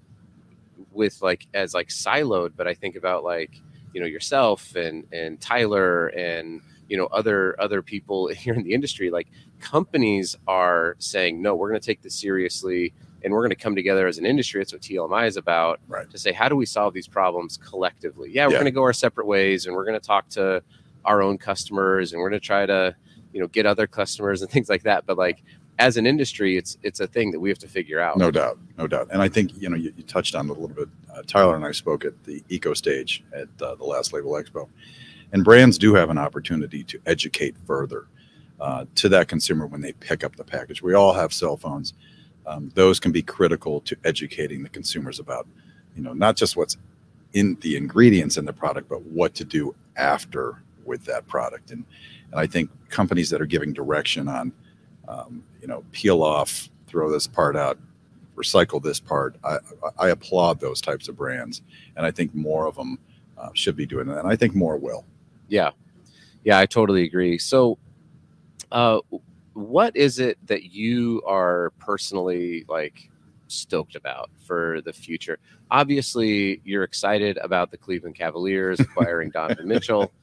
with 0.91 1.21
like, 1.21 1.47
as 1.53 1.73
like 1.73 1.87
siloed, 1.87 2.51
but 2.57 2.67
I 2.67 2.73
think 2.73 2.97
about 2.97 3.23
like, 3.23 3.61
you 3.93 4.01
know, 4.01 4.07
yourself 4.07 4.75
and, 4.75 5.05
and 5.11 5.39
Tyler 5.41 6.07
and, 6.07 6.61
you 6.89 6.97
know, 6.97 7.05
other, 7.07 7.55
other 7.59 7.81
people 7.81 8.27
here 8.29 8.53
in 8.53 8.63
the 8.63 8.73
industry, 8.73 9.09
like 9.09 9.27
companies 9.59 10.35
are 10.47 10.95
saying, 10.99 11.41
no, 11.41 11.55
we're 11.55 11.69
going 11.69 11.79
to 11.79 11.85
take 11.85 12.01
this 12.01 12.15
seriously 12.15 12.93
and 13.23 13.33
we're 13.33 13.41
going 13.41 13.49
to 13.49 13.55
come 13.55 13.75
together 13.75 14.07
as 14.07 14.17
an 14.19 14.25
industry. 14.25 14.61
That's 14.61 14.71
what 14.73 14.81
TLMI 14.81 15.27
is 15.27 15.37
about 15.37 15.79
Right. 15.87 16.09
to 16.11 16.17
say, 16.17 16.31
how 16.31 16.47
do 16.47 16.55
we 16.55 16.65
solve 16.65 16.93
these 16.93 17.07
problems 17.07 17.57
collectively? 17.57 18.29
Yeah, 18.31 18.45
we're 18.47 18.53
Yeah. 18.53 18.59
going 18.59 18.65
to 18.65 18.71
go 18.71 18.83
our 18.83 18.93
separate 18.93 19.27
ways 19.27 19.65
and 19.65 19.75
we're 19.75 19.85
going 19.85 19.99
to 19.99 20.05
talk 20.05 20.29
to 20.29 20.61
our 21.03 21.21
own 21.21 21.37
customers 21.37 22.13
and 22.13 22.21
we're 22.21 22.29
going 22.29 22.39
to 22.39 22.45
try 22.45 22.65
to, 22.65 22.95
you 23.33 23.41
know, 23.41 23.47
get 23.47 23.65
other 23.65 23.87
customers 23.87 24.41
and 24.41 24.51
things 24.55 24.69
like 24.69 24.83
that. 24.83 25.05
But 25.05 25.17
like 25.17 25.43
as 25.79 25.97
an 25.97 26.07
industry, 26.07 26.57
it's, 26.57 26.77
it's 26.83 26.99
a 26.99 27.07
thing 27.07 27.31
that 27.31 27.39
we 27.39 27.49
have 27.49 27.59
to 27.59 27.67
figure 27.67 27.99
out. 27.99 28.17
No 28.17 28.31
doubt, 28.31 28.57
no 28.77 28.87
doubt. 28.87 29.09
And 29.11 29.21
I 29.21 29.29
think 29.29 29.51
you 29.61 29.69
know 29.69 29.75
you, 29.75 29.93
you 29.95 30.03
touched 30.03 30.35
on 30.35 30.47
it 30.47 30.49
a 30.49 30.53
little 30.53 30.75
bit. 30.75 30.89
Uh, 31.13 31.21
Tyler 31.25 31.55
and 31.55 31.65
I 31.65 31.71
spoke 31.71 32.05
at 32.05 32.23
the 32.23 32.43
Eco 32.49 32.73
Stage 32.73 33.23
at 33.33 33.47
uh, 33.61 33.75
the 33.75 33.83
last 33.83 34.13
Label 34.13 34.31
Expo, 34.31 34.67
and 35.33 35.43
brands 35.43 35.77
do 35.77 35.93
have 35.93 36.09
an 36.09 36.17
opportunity 36.17 36.83
to 36.83 36.99
educate 37.05 37.55
further 37.65 38.07
uh, 38.59 38.85
to 38.95 39.09
that 39.09 39.27
consumer 39.27 39.67
when 39.67 39.81
they 39.81 39.93
pick 39.93 40.23
up 40.23 40.35
the 40.35 40.43
package. 40.43 40.81
We 40.81 40.93
all 40.93 41.13
have 41.13 41.31
cell 41.33 41.57
phones; 41.57 41.93
um, 42.45 42.71
those 42.75 42.99
can 42.99 43.11
be 43.11 43.21
critical 43.21 43.81
to 43.81 43.95
educating 44.03 44.63
the 44.63 44.69
consumers 44.69 45.19
about, 45.19 45.47
you 45.95 46.01
know, 46.01 46.13
not 46.13 46.35
just 46.35 46.55
what's 46.57 46.77
in 47.33 47.57
the 47.61 47.75
ingredients 47.75 48.37
in 48.37 48.45
the 48.45 48.53
product, 48.53 48.89
but 48.89 49.03
what 49.03 49.35
to 49.35 49.43
do 49.43 49.75
after 49.95 50.63
with 50.85 51.05
that 51.05 51.27
product. 51.27 51.71
And 51.71 51.85
and 52.31 52.39
I 52.39 52.47
think 52.47 52.69
companies 52.89 53.29
that 53.29 53.41
are 53.41 53.45
giving 53.45 53.73
direction 53.73 54.27
on, 54.27 54.51
um, 55.07 55.43
you 55.67 55.73
know, 55.73 55.83
peel 55.91 56.23
off, 56.23 56.69
throw 56.87 57.11
this 57.11 57.27
part 57.27 57.57
out, 57.57 57.77
recycle 58.37 58.81
this 58.81 59.01
part. 59.01 59.35
I, 59.43 59.57
I 59.99 60.09
applaud 60.09 60.61
those 60.61 60.79
types 60.79 61.09
of 61.09 61.17
brands, 61.17 61.61
and 61.97 62.05
I 62.05 62.11
think 62.11 62.33
more 62.33 62.67
of 62.67 62.75
them 62.75 62.97
uh, 63.37 63.49
should 63.53 63.75
be 63.75 63.85
doing 63.85 64.07
that. 64.07 64.19
And 64.19 64.29
I 64.29 64.37
think 64.37 64.55
more 64.55 64.77
will. 64.77 65.03
Yeah. 65.49 65.71
Yeah, 66.45 66.57
I 66.57 66.65
totally 66.65 67.03
agree. 67.03 67.37
So, 67.37 67.77
uh, 68.71 68.99
what 69.51 69.93
is 69.97 70.19
it 70.19 70.37
that 70.45 70.71
you 70.71 71.21
are 71.27 71.73
personally 71.79 72.63
like 72.69 73.09
stoked 73.47 73.97
about 73.97 74.29
for 74.45 74.79
the 74.85 74.93
future? 74.93 75.37
Obviously, 75.69 76.61
you're 76.63 76.83
excited 76.83 77.37
about 77.39 77.71
the 77.71 77.77
Cleveland 77.77 78.15
Cavaliers 78.15 78.79
acquiring 78.79 79.29
Donovan 79.33 79.67
Mitchell, 79.67 80.13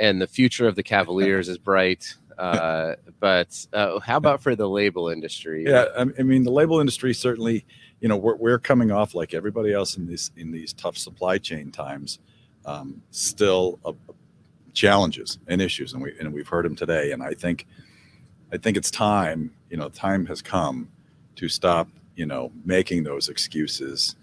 and 0.00 0.22
the 0.22 0.26
future 0.26 0.66
of 0.66 0.74
the 0.74 0.82
Cavaliers 0.82 1.50
is 1.50 1.58
bright. 1.58 2.14
Uh, 2.42 2.96
but 3.20 3.66
uh, 3.72 4.00
how 4.00 4.16
about 4.16 4.42
for 4.42 4.56
the 4.56 4.68
label 4.68 5.08
industry? 5.08 5.64
Yeah, 5.64 5.84
I, 5.96 6.22
mean 6.24 6.42
the 6.42 6.50
label 6.50 6.80
industry 6.80 7.14
certainly, 7.14 7.64
you 8.00 8.08
know, 8.08 8.16
we're, 8.16 8.34
we're 8.34 8.58
coming 8.58 8.90
off 8.90 9.14
like 9.14 9.32
everybody 9.32 9.72
else 9.72 9.96
in 9.96 10.08
these 10.08 10.32
in 10.36 10.50
these 10.50 10.72
tough 10.72 10.96
supply 10.96 11.38
chain 11.38 11.70
times, 11.70 12.18
um, 12.66 13.00
still 13.12 13.78
challenges 14.72 15.38
and 15.46 15.62
issues, 15.62 15.92
and 15.92 16.02
we 16.02 16.18
and 16.18 16.32
we've 16.32 16.48
heard 16.48 16.64
them 16.64 16.74
today. 16.74 17.12
And 17.12 17.22
I 17.22 17.32
think, 17.32 17.68
I 18.52 18.56
think 18.56 18.76
it's 18.76 18.90
time. 18.90 19.52
You 19.70 19.76
know, 19.76 19.88
time 19.88 20.26
has 20.26 20.42
come 20.42 20.88
to 21.36 21.48
stop. 21.48 21.86
You 22.16 22.26
know, 22.26 22.50
making 22.64 23.04
those 23.04 23.28
excuses 23.28 24.16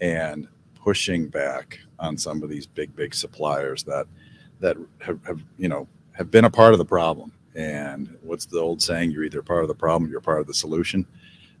and 0.00 0.48
pushing 0.82 1.28
back 1.28 1.78
on 1.98 2.16
some 2.16 2.42
of 2.42 2.48
these 2.48 2.66
big 2.66 2.96
big 2.96 3.14
suppliers 3.14 3.82
that 3.82 4.06
that 4.60 4.78
have, 5.02 5.22
have 5.26 5.42
you 5.58 5.68
know 5.68 5.86
have 6.12 6.30
been 6.30 6.46
a 6.46 6.50
part 6.50 6.72
of 6.72 6.78
the 6.78 6.84
problem. 6.86 7.32
And 7.56 8.16
what's 8.22 8.44
the 8.44 8.60
old 8.60 8.82
saying? 8.82 9.10
You're 9.10 9.24
either 9.24 9.42
part 9.42 9.62
of 9.62 9.68
the 9.68 9.74
problem, 9.74 10.10
you're 10.10 10.20
part 10.20 10.40
of 10.40 10.46
the 10.46 10.54
solution. 10.54 11.06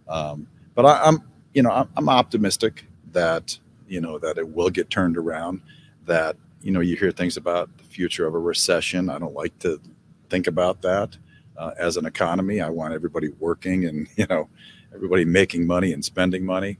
Um, 0.08 0.46
but 0.74 0.84
I, 0.84 1.02
I'm, 1.04 1.22
you 1.54 1.62
know, 1.62 1.70
I'm, 1.70 1.88
I'm 1.96 2.08
optimistic 2.08 2.84
that 3.12 3.58
you 3.88 4.00
know 4.00 4.18
that 4.18 4.36
it 4.36 4.48
will 4.48 4.68
get 4.68 4.90
turned 4.90 5.16
around. 5.16 5.62
That 6.04 6.36
you 6.60 6.70
know, 6.70 6.80
you 6.80 6.96
hear 6.96 7.10
things 7.10 7.36
about 7.36 7.74
the 7.78 7.84
future 7.84 8.26
of 8.26 8.34
a 8.34 8.38
recession. 8.38 9.08
I 9.08 9.18
don't 9.18 9.34
like 9.34 9.58
to 9.60 9.80
think 10.28 10.46
about 10.46 10.82
that 10.82 11.16
uh, 11.56 11.70
as 11.78 11.96
an 11.96 12.04
economy. 12.04 12.60
I 12.60 12.68
want 12.68 12.92
everybody 12.92 13.30
working 13.38 13.86
and 13.86 14.06
you 14.16 14.26
know, 14.28 14.48
everybody 14.94 15.24
making 15.24 15.66
money 15.66 15.92
and 15.92 16.04
spending 16.04 16.44
money. 16.44 16.78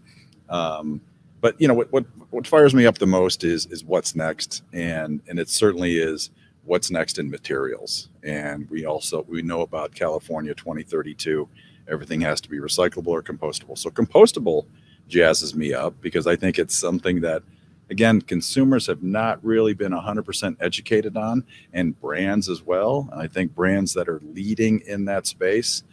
Um, 0.51 1.01
but 1.41 1.59
you 1.61 1.69
know 1.69 1.75
what, 1.75 1.91
what 1.91 2.05
what 2.31 2.47
fires 2.47 2.75
me 2.75 2.87
up 2.87 2.99
the 2.99 3.07
most 3.07 3.45
is 3.45 3.67
is 3.67 3.83
what's 3.83 4.15
next, 4.15 4.63
and 4.73 5.23
and 5.27 5.39
it 5.39 5.49
certainly 5.49 5.97
is 5.99 6.31
what's 6.67 6.91
next 6.91 7.19
in 7.19 7.31
materials. 7.31 8.09
And 8.23 8.69
we 8.71 8.85
also 8.85 9.25
we 9.29 9.43
know 9.43 9.63
about 9.63 9.95
California 9.95 10.55
2032. 10.55 11.49
Everything 11.89 12.21
has 12.23 12.41
to 12.43 12.51
be 12.51 12.59
recyclable 12.59 13.09
or 13.09 13.23
compostable. 13.23 13.79
So 13.79 13.91
compostable 13.91 14.67
jazzes 15.09 15.55
me 15.55 15.73
up 15.73 15.95
because 16.01 16.27
I 16.27 16.37
think 16.37 16.59
it's 16.59 16.77
something 16.77 17.21
that 17.21 17.43
again 17.91 18.21
consumers 18.21 18.87
have 18.89 19.03
not 19.03 19.43
really 19.45 19.73
been 19.73 19.93
100% 19.93 20.57
educated 20.61 21.17
on 21.17 21.45
and 21.73 21.99
brands 22.01 22.49
as 22.49 22.61
well 22.61 23.09
and 23.13 23.23
i 23.23 23.29
think 23.29 23.55
brands 23.55 23.95
that 23.95 24.09
are 24.09 24.21
leading 24.35 24.81
in 24.89 25.05
that 25.05 25.25
space 25.25 25.85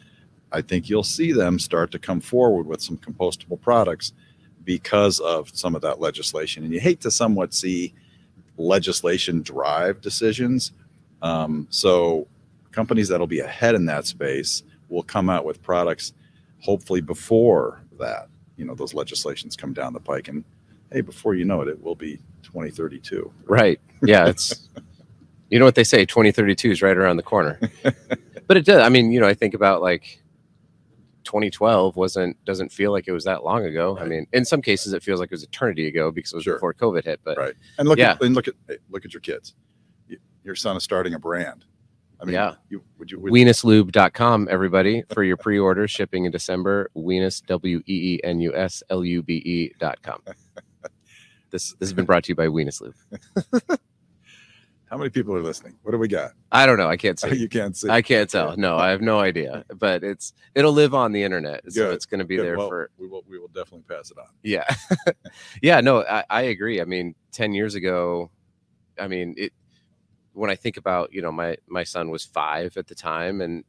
i 0.52 0.60
think 0.60 0.90
you'll 0.90 1.04
see 1.04 1.32
them 1.32 1.60
start 1.60 1.92
to 1.92 2.00
come 2.00 2.20
forward 2.20 2.66
with 2.66 2.82
some 2.82 2.98
compostable 2.98 3.62
products 3.62 4.12
because 4.64 5.20
of 5.20 5.50
some 5.54 5.76
of 5.76 5.82
that 5.82 6.00
legislation. 6.00 6.64
And 6.64 6.74
you 6.74 6.80
hate 6.80 7.02
to 7.02 7.12
somewhat 7.12 7.54
see 7.54 7.94
legislation 8.58 9.42
drive 9.42 10.02
decisions. 10.02 10.72
Um, 11.22 11.68
so 11.70 12.28
companies 12.72 13.08
that'll 13.08 13.28
be 13.28 13.40
ahead 13.40 13.76
in 13.76 13.86
that 13.86 14.06
space 14.06 14.64
will 14.90 15.04
come 15.04 15.30
out 15.30 15.46
with 15.46 15.62
products 15.62 16.14
hopefully 16.62 17.02
before 17.02 17.82
that, 18.00 18.28
you 18.58 18.66
know, 18.66 18.74
those 18.74 18.94
legislations 18.94 19.56
come 19.56 19.74
down 19.74 19.94
the 19.94 20.00
pike. 20.00 20.28
And 20.28 20.44
hey, 20.92 21.02
before 21.02 21.36
you 21.36 21.46
know 21.46 21.62
it, 21.62 21.68
it 21.68 21.84
will 21.84 21.96
be 21.96 22.18
2032. 22.44 23.32
Right. 23.46 23.80
Yeah. 24.02 24.28
It's, 24.28 24.70
you 25.50 25.60
know 25.60 25.66
what 25.66 25.76
they 25.76 25.84
say 25.84 26.06
2032 26.06 26.72
is 26.72 26.82
right 26.82 26.96
around 26.96 27.18
the 27.18 27.24
corner. 27.24 27.60
but 28.48 28.58
it 28.58 28.66
does. 28.66 28.82
I 28.82 28.90
mean, 28.90 29.12
you 29.12 29.20
know, 29.20 29.28
I 29.28 29.34
think 29.34 29.54
about 29.54 29.82
like, 29.82 30.23
2012 31.24 31.96
wasn't 31.96 32.44
doesn't 32.46 32.72
feel 32.72 32.92
like 32.92 33.08
it 33.08 33.12
was 33.12 33.24
that 33.24 33.44
long 33.44 33.66
ago. 33.66 33.96
Right. 33.96 34.04
I 34.04 34.08
mean, 34.08 34.28
in 34.34 34.46
some 34.46 34.62
cases, 34.62 34.94
it 34.94 35.04
feels 35.04 35.20
like 35.20 35.28
it 35.28 35.34
was 35.36 35.44
eternity 35.44 35.88
ago 35.88 36.12
because 36.12 36.34
it 36.34 36.38
was 36.38 36.44
sure. 36.44 36.56
before 36.56 36.74
COVID 36.74 37.04
hit. 37.04 37.20
But 37.24 37.38
right, 37.38 37.54
and 37.78 37.88
look, 37.88 38.00
yeah. 38.00 38.12
at, 38.12 38.22
and 38.22 38.36
look 38.36 38.48
at 38.48 38.56
eh, 38.70 38.76
look 38.90 39.06
at 39.06 39.14
your 39.14 39.22
kids. 39.22 39.56
Your 40.44 40.56
son 40.56 40.76
is 40.76 40.84
starting 40.84 41.14
a 41.14 41.20
brand. 41.20 41.66
I 42.24 42.26
mean, 42.26 42.36
yeah. 42.36 42.56
You, 42.70 42.82
would 42.98 43.12
you, 43.12 43.20
would 43.20 43.32
everybody, 44.50 45.04
for 45.14 45.24
your 45.24 45.36
pre-order 45.36 45.90
shipping 45.90 46.24
in 46.24 46.32
December. 46.32 46.90
Weenus, 46.96 47.46
W 47.48 47.80
E 47.80 48.16
E 48.16 48.20
N 48.24 48.40
U 48.40 48.56
S 48.56 48.82
L 48.90 49.04
U 49.04 49.22
B 49.22 49.42
E.com. 49.46 50.22
this 51.52 51.74
this 51.74 51.90
has 51.90 51.94
been 51.94 52.06
brought 52.06 52.24
to 52.26 52.30
you 52.30 52.36
by 52.36 52.48
Weenus 52.48 52.82
Lube. 52.82 53.80
How 54.94 55.00
many 55.00 55.10
people 55.10 55.36
are 55.36 55.42
listening? 55.42 55.76
What 55.82 55.94
do 55.94 55.98
we 55.98 56.08
got? 56.08 56.34
I 56.52 56.68
don't 56.68 56.78
know. 56.78 56.88
I 56.88 56.98
can't 56.98 57.20
see. 57.20 57.36
you 57.36 57.50
can't 57.50 57.76
see. 57.76 57.90
I 57.90 58.04
can't 58.04 58.30
tell. 58.30 58.56
No, 58.58 58.78
I 58.78 58.92
have 58.92 59.02
no 59.02 59.20
idea. 59.20 59.66
But 59.76 60.04
it's 60.04 60.34
it'll 60.54 60.72
live 60.72 60.94
on 60.94 61.14
the 61.14 61.24
internet, 61.24 61.64
so 61.68 61.86
Good. 61.86 61.96
it's 61.96 62.06
going 62.06 62.20
to 62.20 62.26
be 62.26 62.36
Good. 62.36 62.46
there 62.46 62.58
well, 62.60 62.68
for. 62.68 62.92
We 63.00 63.08
will. 63.08 63.24
We 63.28 63.40
will 63.40 63.48
definitely 63.48 63.86
pass 63.90 64.12
it 64.12 64.20
on. 64.20 64.28
Yeah, 64.44 64.72
yeah. 65.64 65.82
No, 65.82 66.04
I, 66.04 66.26
I 66.30 66.42
agree. 66.44 66.80
I 66.80 66.86
mean, 66.86 67.16
ten 67.32 67.56
years 67.56 67.74
ago, 67.74 68.30
I 69.00 69.08
mean 69.08 69.34
it. 69.36 69.52
When 70.34 70.52
I 70.52 70.56
think 70.56 70.78
about, 70.78 71.12
you 71.12 71.24
know, 71.24 71.32
my 71.32 71.58
my 71.68 71.86
son 71.86 72.12
was 72.12 72.24
five 72.24 72.78
at 72.78 72.86
the 72.86 72.94
time, 72.94 73.42
and 73.42 73.64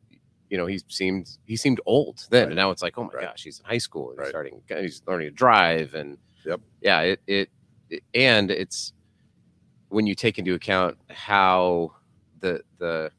you 0.51 0.59
know, 0.59 0.67
he 0.67 0.79
seemed 0.89 1.39
he 1.47 1.57
seemed 1.57 1.81
old 1.87 2.27
then, 2.29 2.43
right. 2.43 2.47
and 2.49 2.57
now 2.57 2.71
it's 2.71 2.83
like, 2.83 2.99
oh 2.99 3.05
my 3.05 3.15
right. 3.15 3.29
gosh, 3.29 3.45
he's 3.45 3.61
in 3.61 3.65
high 3.65 3.79
school, 3.79 4.11
he's 4.11 4.19
right. 4.19 4.29
starting, 4.29 4.61
he's 4.69 5.01
learning 5.07 5.29
to 5.29 5.35
drive, 5.35 5.95
and 5.95 6.19
yep, 6.45 6.61
yeah, 6.83 7.01
it, 7.01 7.21
it 7.27 7.49
it 7.89 8.03
and 8.15 8.51
it's 8.51 8.93
when 9.89 10.07
you 10.07 10.15
take 10.15 10.39
into 10.39 10.55
account 10.55 10.99
how 11.11 11.93
the 12.41 12.63
the 12.79 13.11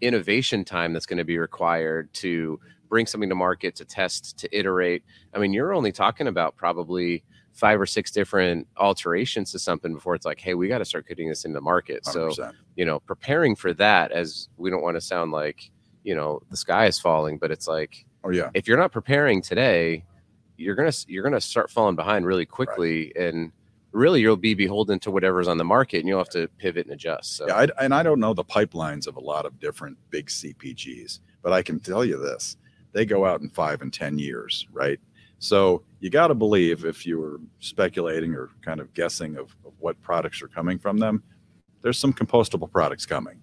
innovation 0.00 0.64
time 0.64 0.92
that's 0.92 1.06
going 1.06 1.18
to 1.18 1.24
be 1.24 1.38
required 1.38 2.12
to 2.12 2.58
bring 2.88 3.06
something 3.06 3.28
to 3.28 3.34
market 3.34 3.76
to 3.76 3.84
test 3.84 4.36
to 4.38 4.56
iterate 4.56 5.02
i 5.34 5.38
mean 5.38 5.52
you're 5.52 5.72
only 5.72 5.92
talking 5.92 6.26
about 6.26 6.56
probably 6.56 7.22
five 7.52 7.80
or 7.80 7.86
six 7.86 8.10
different 8.10 8.66
alterations 8.78 9.52
to 9.52 9.58
something 9.58 9.94
before 9.94 10.14
it's 10.14 10.26
like 10.26 10.40
hey 10.40 10.54
we 10.54 10.68
got 10.68 10.78
to 10.78 10.84
start 10.84 11.06
putting 11.06 11.28
this 11.28 11.44
into 11.44 11.60
market 11.60 12.02
100%. 12.04 12.34
so 12.34 12.52
you 12.76 12.84
know 12.84 13.00
preparing 13.00 13.54
for 13.54 13.72
that 13.72 14.10
as 14.12 14.48
we 14.56 14.70
don't 14.70 14.82
want 14.82 14.96
to 14.96 15.00
sound 15.00 15.32
like 15.32 15.70
you 16.02 16.14
know 16.14 16.40
the 16.50 16.56
sky 16.56 16.86
is 16.86 16.98
falling 16.98 17.38
but 17.38 17.50
it's 17.50 17.68
like 17.68 18.04
oh 18.24 18.30
yeah 18.30 18.50
if 18.54 18.66
you're 18.66 18.78
not 18.78 18.92
preparing 18.92 19.40
today 19.40 20.04
you're 20.56 20.74
gonna 20.74 20.92
you're 21.06 21.22
gonna 21.22 21.40
start 21.40 21.70
falling 21.70 21.96
behind 21.96 22.26
really 22.26 22.46
quickly 22.46 23.12
right. 23.16 23.26
and 23.26 23.52
really 23.92 24.20
you'll 24.20 24.36
be 24.36 24.54
beholden 24.54 24.98
to 25.00 25.10
whatever's 25.10 25.48
on 25.48 25.58
the 25.58 25.64
market 25.64 25.98
and 25.98 26.08
you'll 26.08 26.18
have 26.18 26.28
to 26.30 26.48
pivot 26.58 26.86
and 26.86 26.94
adjust. 26.94 27.36
So. 27.36 27.46
Yeah, 27.46 27.54
I, 27.56 27.84
and 27.84 27.94
I 27.94 28.02
don't 28.02 28.20
know 28.20 28.34
the 28.34 28.44
pipelines 28.44 29.06
of 29.06 29.16
a 29.16 29.20
lot 29.20 29.46
of 29.46 29.58
different 29.60 29.98
big 30.10 30.26
CPGs, 30.26 31.20
but 31.42 31.52
I 31.52 31.62
can 31.62 31.78
tell 31.78 32.04
you 32.04 32.18
this 32.18 32.56
they 32.92 33.06
go 33.06 33.24
out 33.24 33.40
in 33.40 33.48
five 33.50 33.80
and 33.82 33.92
10 33.92 34.18
years, 34.18 34.66
right? 34.72 35.00
So 35.38 35.82
you 36.00 36.10
got 36.10 36.28
to 36.28 36.34
believe 36.34 36.84
if 36.84 37.06
you 37.06 37.18
were 37.18 37.40
speculating 37.58 38.34
or 38.34 38.50
kind 38.62 38.80
of 38.80 38.92
guessing 38.94 39.36
of, 39.36 39.56
of 39.64 39.72
what 39.78 40.00
products 40.02 40.42
are 40.42 40.48
coming 40.48 40.78
from 40.78 40.98
them, 40.98 41.22
there's 41.80 41.98
some 41.98 42.12
compostable 42.12 42.70
products 42.70 43.06
coming. 43.06 43.40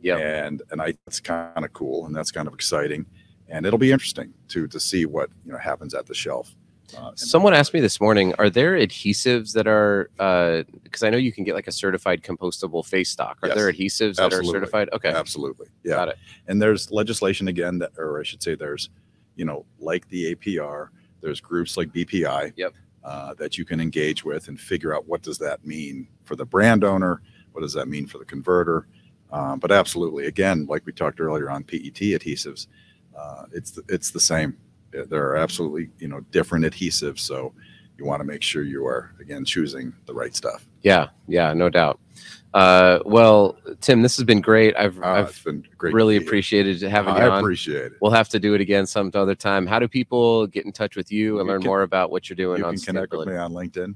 Yeah. 0.00 0.18
And, 0.18 0.62
and 0.70 0.80
I, 0.80 0.94
that's 1.04 1.18
kind 1.18 1.64
of 1.64 1.72
cool 1.72 2.06
and 2.06 2.14
that's 2.14 2.30
kind 2.30 2.46
of 2.46 2.54
exciting. 2.54 3.06
And 3.48 3.66
it'll 3.66 3.78
be 3.78 3.90
interesting 3.90 4.32
to, 4.48 4.68
to 4.68 4.78
see 4.78 5.06
what, 5.06 5.30
you 5.44 5.52
know, 5.52 5.58
happens 5.58 5.92
at 5.92 6.06
the 6.06 6.14
shelf. 6.14 6.54
Uh, 6.96 7.12
Someone 7.14 7.54
asked 7.54 7.74
me 7.74 7.80
this 7.80 8.00
morning, 8.00 8.34
are 8.38 8.50
there 8.50 8.72
adhesives 8.74 9.52
that 9.52 9.66
are, 9.66 10.10
because 10.82 11.02
uh, 11.02 11.06
I 11.06 11.10
know 11.10 11.16
you 11.16 11.32
can 11.32 11.44
get 11.44 11.54
like 11.54 11.66
a 11.66 11.72
certified 11.72 12.22
compostable 12.22 12.84
face 12.84 13.10
stock. 13.10 13.38
Are 13.42 13.48
yes, 13.48 13.56
there 13.56 13.72
adhesives 13.72 14.18
absolutely. 14.18 14.28
that 14.28 14.38
are 14.38 14.44
certified? 14.44 14.88
Okay. 14.92 15.10
Absolutely. 15.10 15.68
Yeah. 15.84 15.96
Got 15.96 16.08
it. 16.08 16.18
And 16.48 16.60
there's 16.60 16.90
legislation 16.90 17.48
again 17.48 17.78
that, 17.78 17.92
or 17.98 18.20
I 18.20 18.22
should 18.22 18.42
say 18.42 18.54
there's, 18.54 18.90
you 19.36 19.44
know, 19.44 19.64
like 19.78 20.08
the 20.08 20.34
APR, 20.34 20.88
there's 21.20 21.40
groups 21.40 21.76
like 21.76 21.92
BPI 21.92 22.52
yep. 22.56 22.74
Uh, 23.02 23.32
that 23.34 23.56
you 23.56 23.64
can 23.64 23.80
engage 23.80 24.24
with 24.24 24.48
and 24.48 24.60
figure 24.60 24.94
out 24.94 25.08
what 25.08 25.22
does 25.22 25.38
that 25.38 25.64
mean 25.64 26.06
for 26.24 26.36
the 26.36 26.44
brand 26.44 26.84
owner? 26.84 27.22
What 27.52 27.62
does 27.62 27.72
that 27.72 27.88
mean 27.88 28.06
for 28.06 28.18
the 28.18 28.26
converter? 28.26 28.86
Um, 29.32 29.58
but 29.58 29.72
absolutely, 29.72 30.26
again, 30.26 30.66
like 30.66 30.84
we 30.84 30.92
talked 30.92 31.20
earlier 31.20 31.50
on 31.50 31.64
PET 31.64 31.94
adhesives, 31.94 32.66
uh, 33.16 33.44
it's 33.52 33.70
the, 33.70 33.82
it's 33.88 34.10
the 34.10 34.20
same 34.20 34.56
there 34.92 35.26
are 35.28 35.36
absolutely 35.36 35.90
you 35.98 36.08
know 36.08 36.20
different 36.30 36.64
adhesives 36.64 37.20
so 37.20 37.52
you 38.00 38.06
want 38.06 38.20
to 38.20 38.24
make 38.24 38.42
sure 38.42 38.62
you 38.62 38.86
are 38.86 39.12
again 39.20 39.44
choosing 39.44 39.92
the 40.06 40.14
right 40.14 40.34
stuff. 40.34 40.66
Yeah 40.82 41.08
yeah 41.28 41.52
no 41.52 41.68
doubt. 41.68 42.00
Uh, 42.54 42.98
well 43.04 43.56
tim 43.80 44.02
this 44.02 44.16
has 44.16 44.24
been 44.24 44.40
great. 44.40 44.74
I've, 44.76 44.98
uh, 45.00 45.06
I've 45.06 45.44
been 45.44 45.64
great 45.76 45.94
really 45.94 46.16
appreciated 46.16 46.80
having 46.82 47.14
you 47.14 47.22
I 47.22 47.28
on. 47.28 47.38
appreciate 47.38 47.92
it. 47.92 47.92
We'll 48.00 48.10
have 48.10 48.28
to 48.30 48.40
do 48.40 48.54
it 48.54 48.60
again 48.60 48.86
some 48.86 49.10
other 49.14 49.34
time. 49.34 49.66
How 49.66 49.78
do 49.78 49.86
people 49.86 50.46
get 50.46 50.64
in 50.64 50.72
touch 50.72 50.96
with 50.96 51.12
you 51.12 51.38
and 51.38 51.46
you 51.46 51.52
learn 51.52 51.60
can, 51.60 51.68
more 51.68 51.82
about 51.82 52.10
what 52.10 52.28
you're 52.28 52.36
doing 52.36 52.58
you 52.58 52.64
on 52.64 52.76
can 52.76 52.82
connect 52.82 53.12
with 53.12 53.28
me 53.28 53.36
on 53.36 53.52
linkedin 53.52 53.94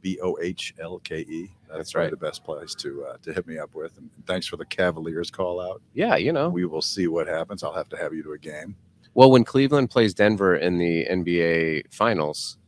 b-o-h-l-k-e 0.00 1.48
that's, 1.66 1.78
that's 1.78 1.94
right. 1.94 2.10
the 2.10 2.16
best 2.16 2.44
place 2.44 2.74
to 2.74 3.04
uh, 3.04 3.16
to 3.22 3.32
hit 3.32 3.46
me 3.46 3.58
up 3.58 3.74
with. 3.74 3.96
And 3.96 4.10
thanks 4.26 4.46
for 4.46 4.56
the 4.56 4.66
cavaliers 4.66 5.30
call 5.30 5.60
out. 5.60 5.80
Yeah 5.92 6.16
you 6.16 6.32
know. 6.32 6.48
We 6.48 6.66
will 6.66 6.82
see 6.82 7.06
what 7.08 7.26
happens. 7.26 7.62
I'll 7.62 7.74
have 7.74 7.88
to 7.88 7.96
have 7.96 8.12
you 8.12 8.22
to 8.22 8.32
a 8.32 8.38
game 8.38 8.76
well, 9.14 9.30
when 9.30 9.44
Cleveland 9.44 9.90
plays 9.90 10.14
Denver 10.14 10.56
in 10.56 10.78
the 10.78 11.06
NBA 11.10 11.92
Finals, 11.92 12.58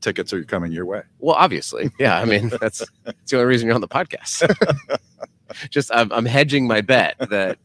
tickets 0.00 0.32
are 0.32 0.44
coming 0.44 0.72
your 0.72 0.86
way. 0.86 1.02
Well, 1.18 1.34
obviously, 1.34 1.90
yeah. 1.98 2.18
I 2.18 2.24
mean, 2.24 2.48
that's, 2.60 2.82
that's 3.04 3.30
the 3.30 3.36
only 3.36 3.46
reason 3.46 3.66
you're 3.66 3.74
on 3.74 3.80
the 3.80 3.88
podcast. 3.88 4.48
Just 5.70 5.90
I'm, 5.94 6.12
I'm, 6.12 6.26
hedging 6.26 6.66
my 6.66 6.80
bet 6.80 7.16
that 7.30 7.58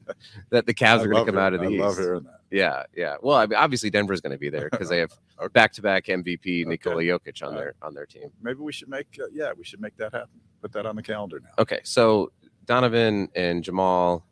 that 0.52 0.65
the 0.65 0.74
Cavs 0.74 1.04
are 1.04 1.08
going 1.08 1.26
to 1.26 1.32
come 1.32 1.41
out 1.41 1.54
of 1.54 1.62
the 1.62 1.67
I 1.67 1.72
East. 1.72 1.82
love 1.82 1.98
hearing 1.98 2.24
that. 2.24 2.39
Yeah, 2.52 2.84
yeah. 2.96 3.15
Well, 3.22 3.38
I 3.38 3.48
mean, 3.48 3.58
obviously 3.58 3.89
Denver's 3.89 4.22
going 4.22 4.34
to 4.34 4.38
be 4.38 4.50
there 4.50 4.70
because 4.70 4.88
they 4.88 5.00
have 5.00 5.12
back 5.54 5.74
to 5.74 5.82
back 5.82 6.06
MVP 6.06 6.67
Nikola 6.67 6.98
okay. 6.98 7.32
Jokic 7.32 7.46
on 7.46 7.56
their 7.56 7.74
on 7.82 7.94
their 7.94 8.06
team. 8.06 8.32
Maybe 8.41 8.60
we 8.60 8.72
should 8.72 8.88
make 8.89 9.08
uh, 9.20 9.26
yeah 9.34 9.52
we 9.58 9.63
should 9.63 9.82
make 9.82 9.98
that 9.98 10.13
happen. 10.13 10.39
Put 10.62 10.72
that 10.74 10.86
on 10.86 10.96
the 10.96 11.02
calendar 11.02 11.39
now. 11.39 11.50
Okay, 11.58 11.80
so 11.84 12.32
Donovan 12.65 13.30
and 13.36 13.63
Jamal, 13.63 14.26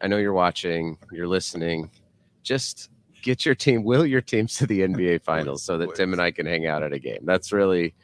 I 0.00 0.06
know 0.06 0.18
you're 0.18 0.34
watching, 0.34 0.98
you're 1.10 1.26
listening. 1.28 1.90
Just 2.42 2.90
get 3.24 3.44
your 3.44 3.54
team, 3.54 3.82
will 3.82 4.06
your 4.06 4.20
teams 4.20 4.54
to 4.56 4.66
the 4.66 4.80
NBA 4.88 5.22
finals 5.22 5.64
so 5.64 5.78
that 5.78 5.94
Tim 5.94 6.12
and 6.12 6.22
I 6.22 6.30
can 6.30 6.46
hang 6.46 6.66
out 6.66 6.82
at 6.82 6.92
a 6.92 6.98
game. 6.98 7.20
That's 7.24 7.52
really 7.52 7.94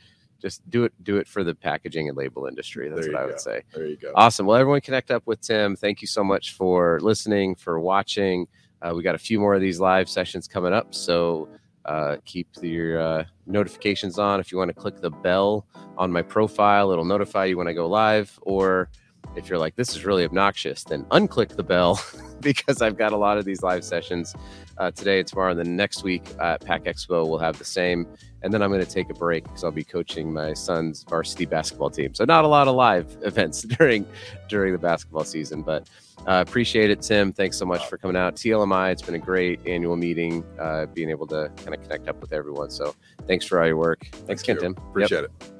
just 0.40 0.68
do 0.70 0.84
it, 0.84 0.92
do 1.04 1.18
it 1.18 1.28
for 1.28 1.44
the 1.44 1.54
packaging 1.54 2.08
and 2.08 2.16
label 2.16 2.46
industry. 2.46 2.88
That's 2.88 3.06
what 3.06 3.16
I 3.16 3.26
would 3.26 3.32
go. 3.32 3.38
say. 3.38 3.62
There 3.74 3.86
you 3.86 3.96
go. 3.96 4.12
Awesome. 4.14 4.46
Well, 4.46 4.56
everyone 4.56 4.80
connect 4.80 5.10
up 5.10 5.22
with 5.26 5.42
Tim. 5.42 5.76
Thank 5.76 6.00
you 6.00 6.08
so 6.08 6.24
much 6.24 6.54
for 6.54 6.98
listening, 7.02 7.54
for 7.54 7.78
watching. 7.78 8.48
Uh, 8.80 8.94
we 8.94 9.02
got 9.02 9.14
a 9.14 9.18
few 9.18 9.38
more 9.38 9.54
of 9.54 9.60
these 9.60 9.78
live 9.78 10.08
sessions 10.08 10.48
coming 10.48 10.72
up. 10.72 10.94
So 10.94 11.48
uh, 11.84 12.16
keep 12.24 12.48
your 12.62 12.98
uh, 12.98 13.24
notifications 13.46 14.18
on. 14.18 14.40
If 14.40 14.50
you 14.50 14.56
want 14.56 14.70
to 14.70 14.74
click 14.74 15.00
the 15.02 15.10
bell 15.10 15.66
on 15.98 16.10
my 16.10 16.22
profile, 16.22 16.90
it'll 16.90 17.04
notify 17.04 17.44
you 17.44 17.58
when 17.58 17.68
I 17.68 17.74
go 17.74 17.86
live. 17.86 18.38
Or 18.42 18.88
if 19.36 19.48
you're 19.48 19.58
like, 19.58 19.76
this 19.76 19.94
is 19.94 20.04
really 20.04 20.24
obnoxious, 20.24 20.84
then 20.84 21.04
unclick 21.06 21.56
the 21.56 21.62
bell 21.62 22.02
because 22.40 22.82
I've 22.82 22.96
got 22.96 23.12
a 23.12 23.16
lot 23.16 23.38
of 23.38 23.44
these 23.44 23.62
live 23.62 23.84
sessions 23.84 24.34
uh, 24.78 24.90
today 24.90 25.20
and 25.20 25.28
tomorrow. 25.28 25.50
And 25.50 25.58
then 25.58 25.76
next 25.76 26.02
week 26.02 26.24
at 26.40 26.64
Pack 26.64 26.84
Expo, 26.84 27.28
we'll 27.28 27.38
have 27.38 27.58
the 27.58 27.64
same. 27.64 28.06
And 28.42 28.52
then 28.52 28.62
I'm 28.62 28.70
going 28.70 28.84
to 28.84 28.90
take 28.90 29.10
a 29.10 29.14
break 29.14 29.44
because 29.44 29.62
I'll 29.62 29.70
be 29.70 29.84
coaching 29.84 30.32
my 30.32 30.54
son's 30.54 31.04
varsity 31.04 31.44
basketball 31.44 31.90
team. 31.90 32.14
So 32.14 32.24
not 32.24 32.44
a 32.44 32.48
lot 32.48 32.68
of 32.68 32.74
live 32.74 33.16
events 33.22 33.62
during 33.62 34.06
during 34.48 34.72
the 34.72 34.78
basketball 34.78 35.24
season, 35.24 35.62
but 35.62 35.88
uh, 36.26 36.44
appreciate 36.46 36.90
it, 36.90 37.02
Tim. 37.02 37.32
Thanks 37.32 37.56
so 37.56 37.66
much 37.66 37.86
for 37.86 37.98
coming 37.98 38.16
out. 38.16 38.36
TLMI, 38.36 38.92
it's 38.92 39.02
been 39.02 39.14
a 39.14 39.18
great 39.18 39.60
annual 39.66 39.96
meeting, 39.96 40.44
uh, 40.58 40.86
being 40.86 41.10
able 41.10 41.26
to 41.28 41.50
kind 41.56 41.74
of 41.74 41.82
connect 41.82 42.08
up 42.08 42.20
with 42.20 42.32
everyone. 42.32 42.70
So 42.70 42.94
thanks 43.26 43.44
for 43.44 43.60
all 43.60 43.66
your 43.66 43.76
work. 43.76 44.06
Thanks 44.26 44.42
Thank 44.42 44.58
again. 44.58 44.74
Tim. 44.74 44.84
Yep. 44.84 44.90
Appreciate 44.90 45.24
it. 45.24 45.59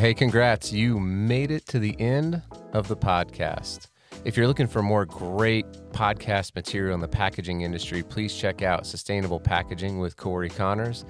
Hey, 0.00 0.14
congrats. 0.14 0.72
You 0.72 0.98
made 0.98 1.50
it 1.50 1.66
to 1.66 1.78
the 1.78 1.94
end 2.00 2.40
of 2.72 2.88
the 2.88 2.96
podcast. 2.96 3.88
If 4.24 4.34
you're 4.34 4.46
looking 4.46 4.66
for 4.66 4.80
more 4.80 5.04
great 5.04 5.66
podcast 5.92 6.54
material 6.54 6.94
in 6.94 7.00
the 7.02 7.06
packaging 7.06 7.60
industry, 7.60 8.02
please 8.02 8.34
check 8.34 8.62
out 8.62 8.86
Sustainable 8.86 9.38
Packaging 9.38 9.98
with 9.98 10.16
Cory 10.16 10.48
Connors 10.48 11.04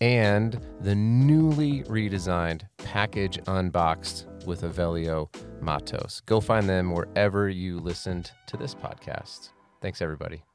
and 0.00 0.60
the 0.80 0.94
newly 0.94 1.82
redesigned 1.88 2.62
Package 2.76 3.40
Unboxed 3.48 4.28
with 4.46 4.62
Avelio 4.62 5.28
Matos. 5.60 6.22
Go 6.26 6.40
find 6.40 6.68
them 6.68 6.92
wherever 6.92 7.48
you 7.48 7.80
listened 7.80 8.30
to 8.46 8.56
this 8.56 8.76
podcast. 8.76 9.48
Thanks, 9.80 10.00
everybody. 10.00 10.46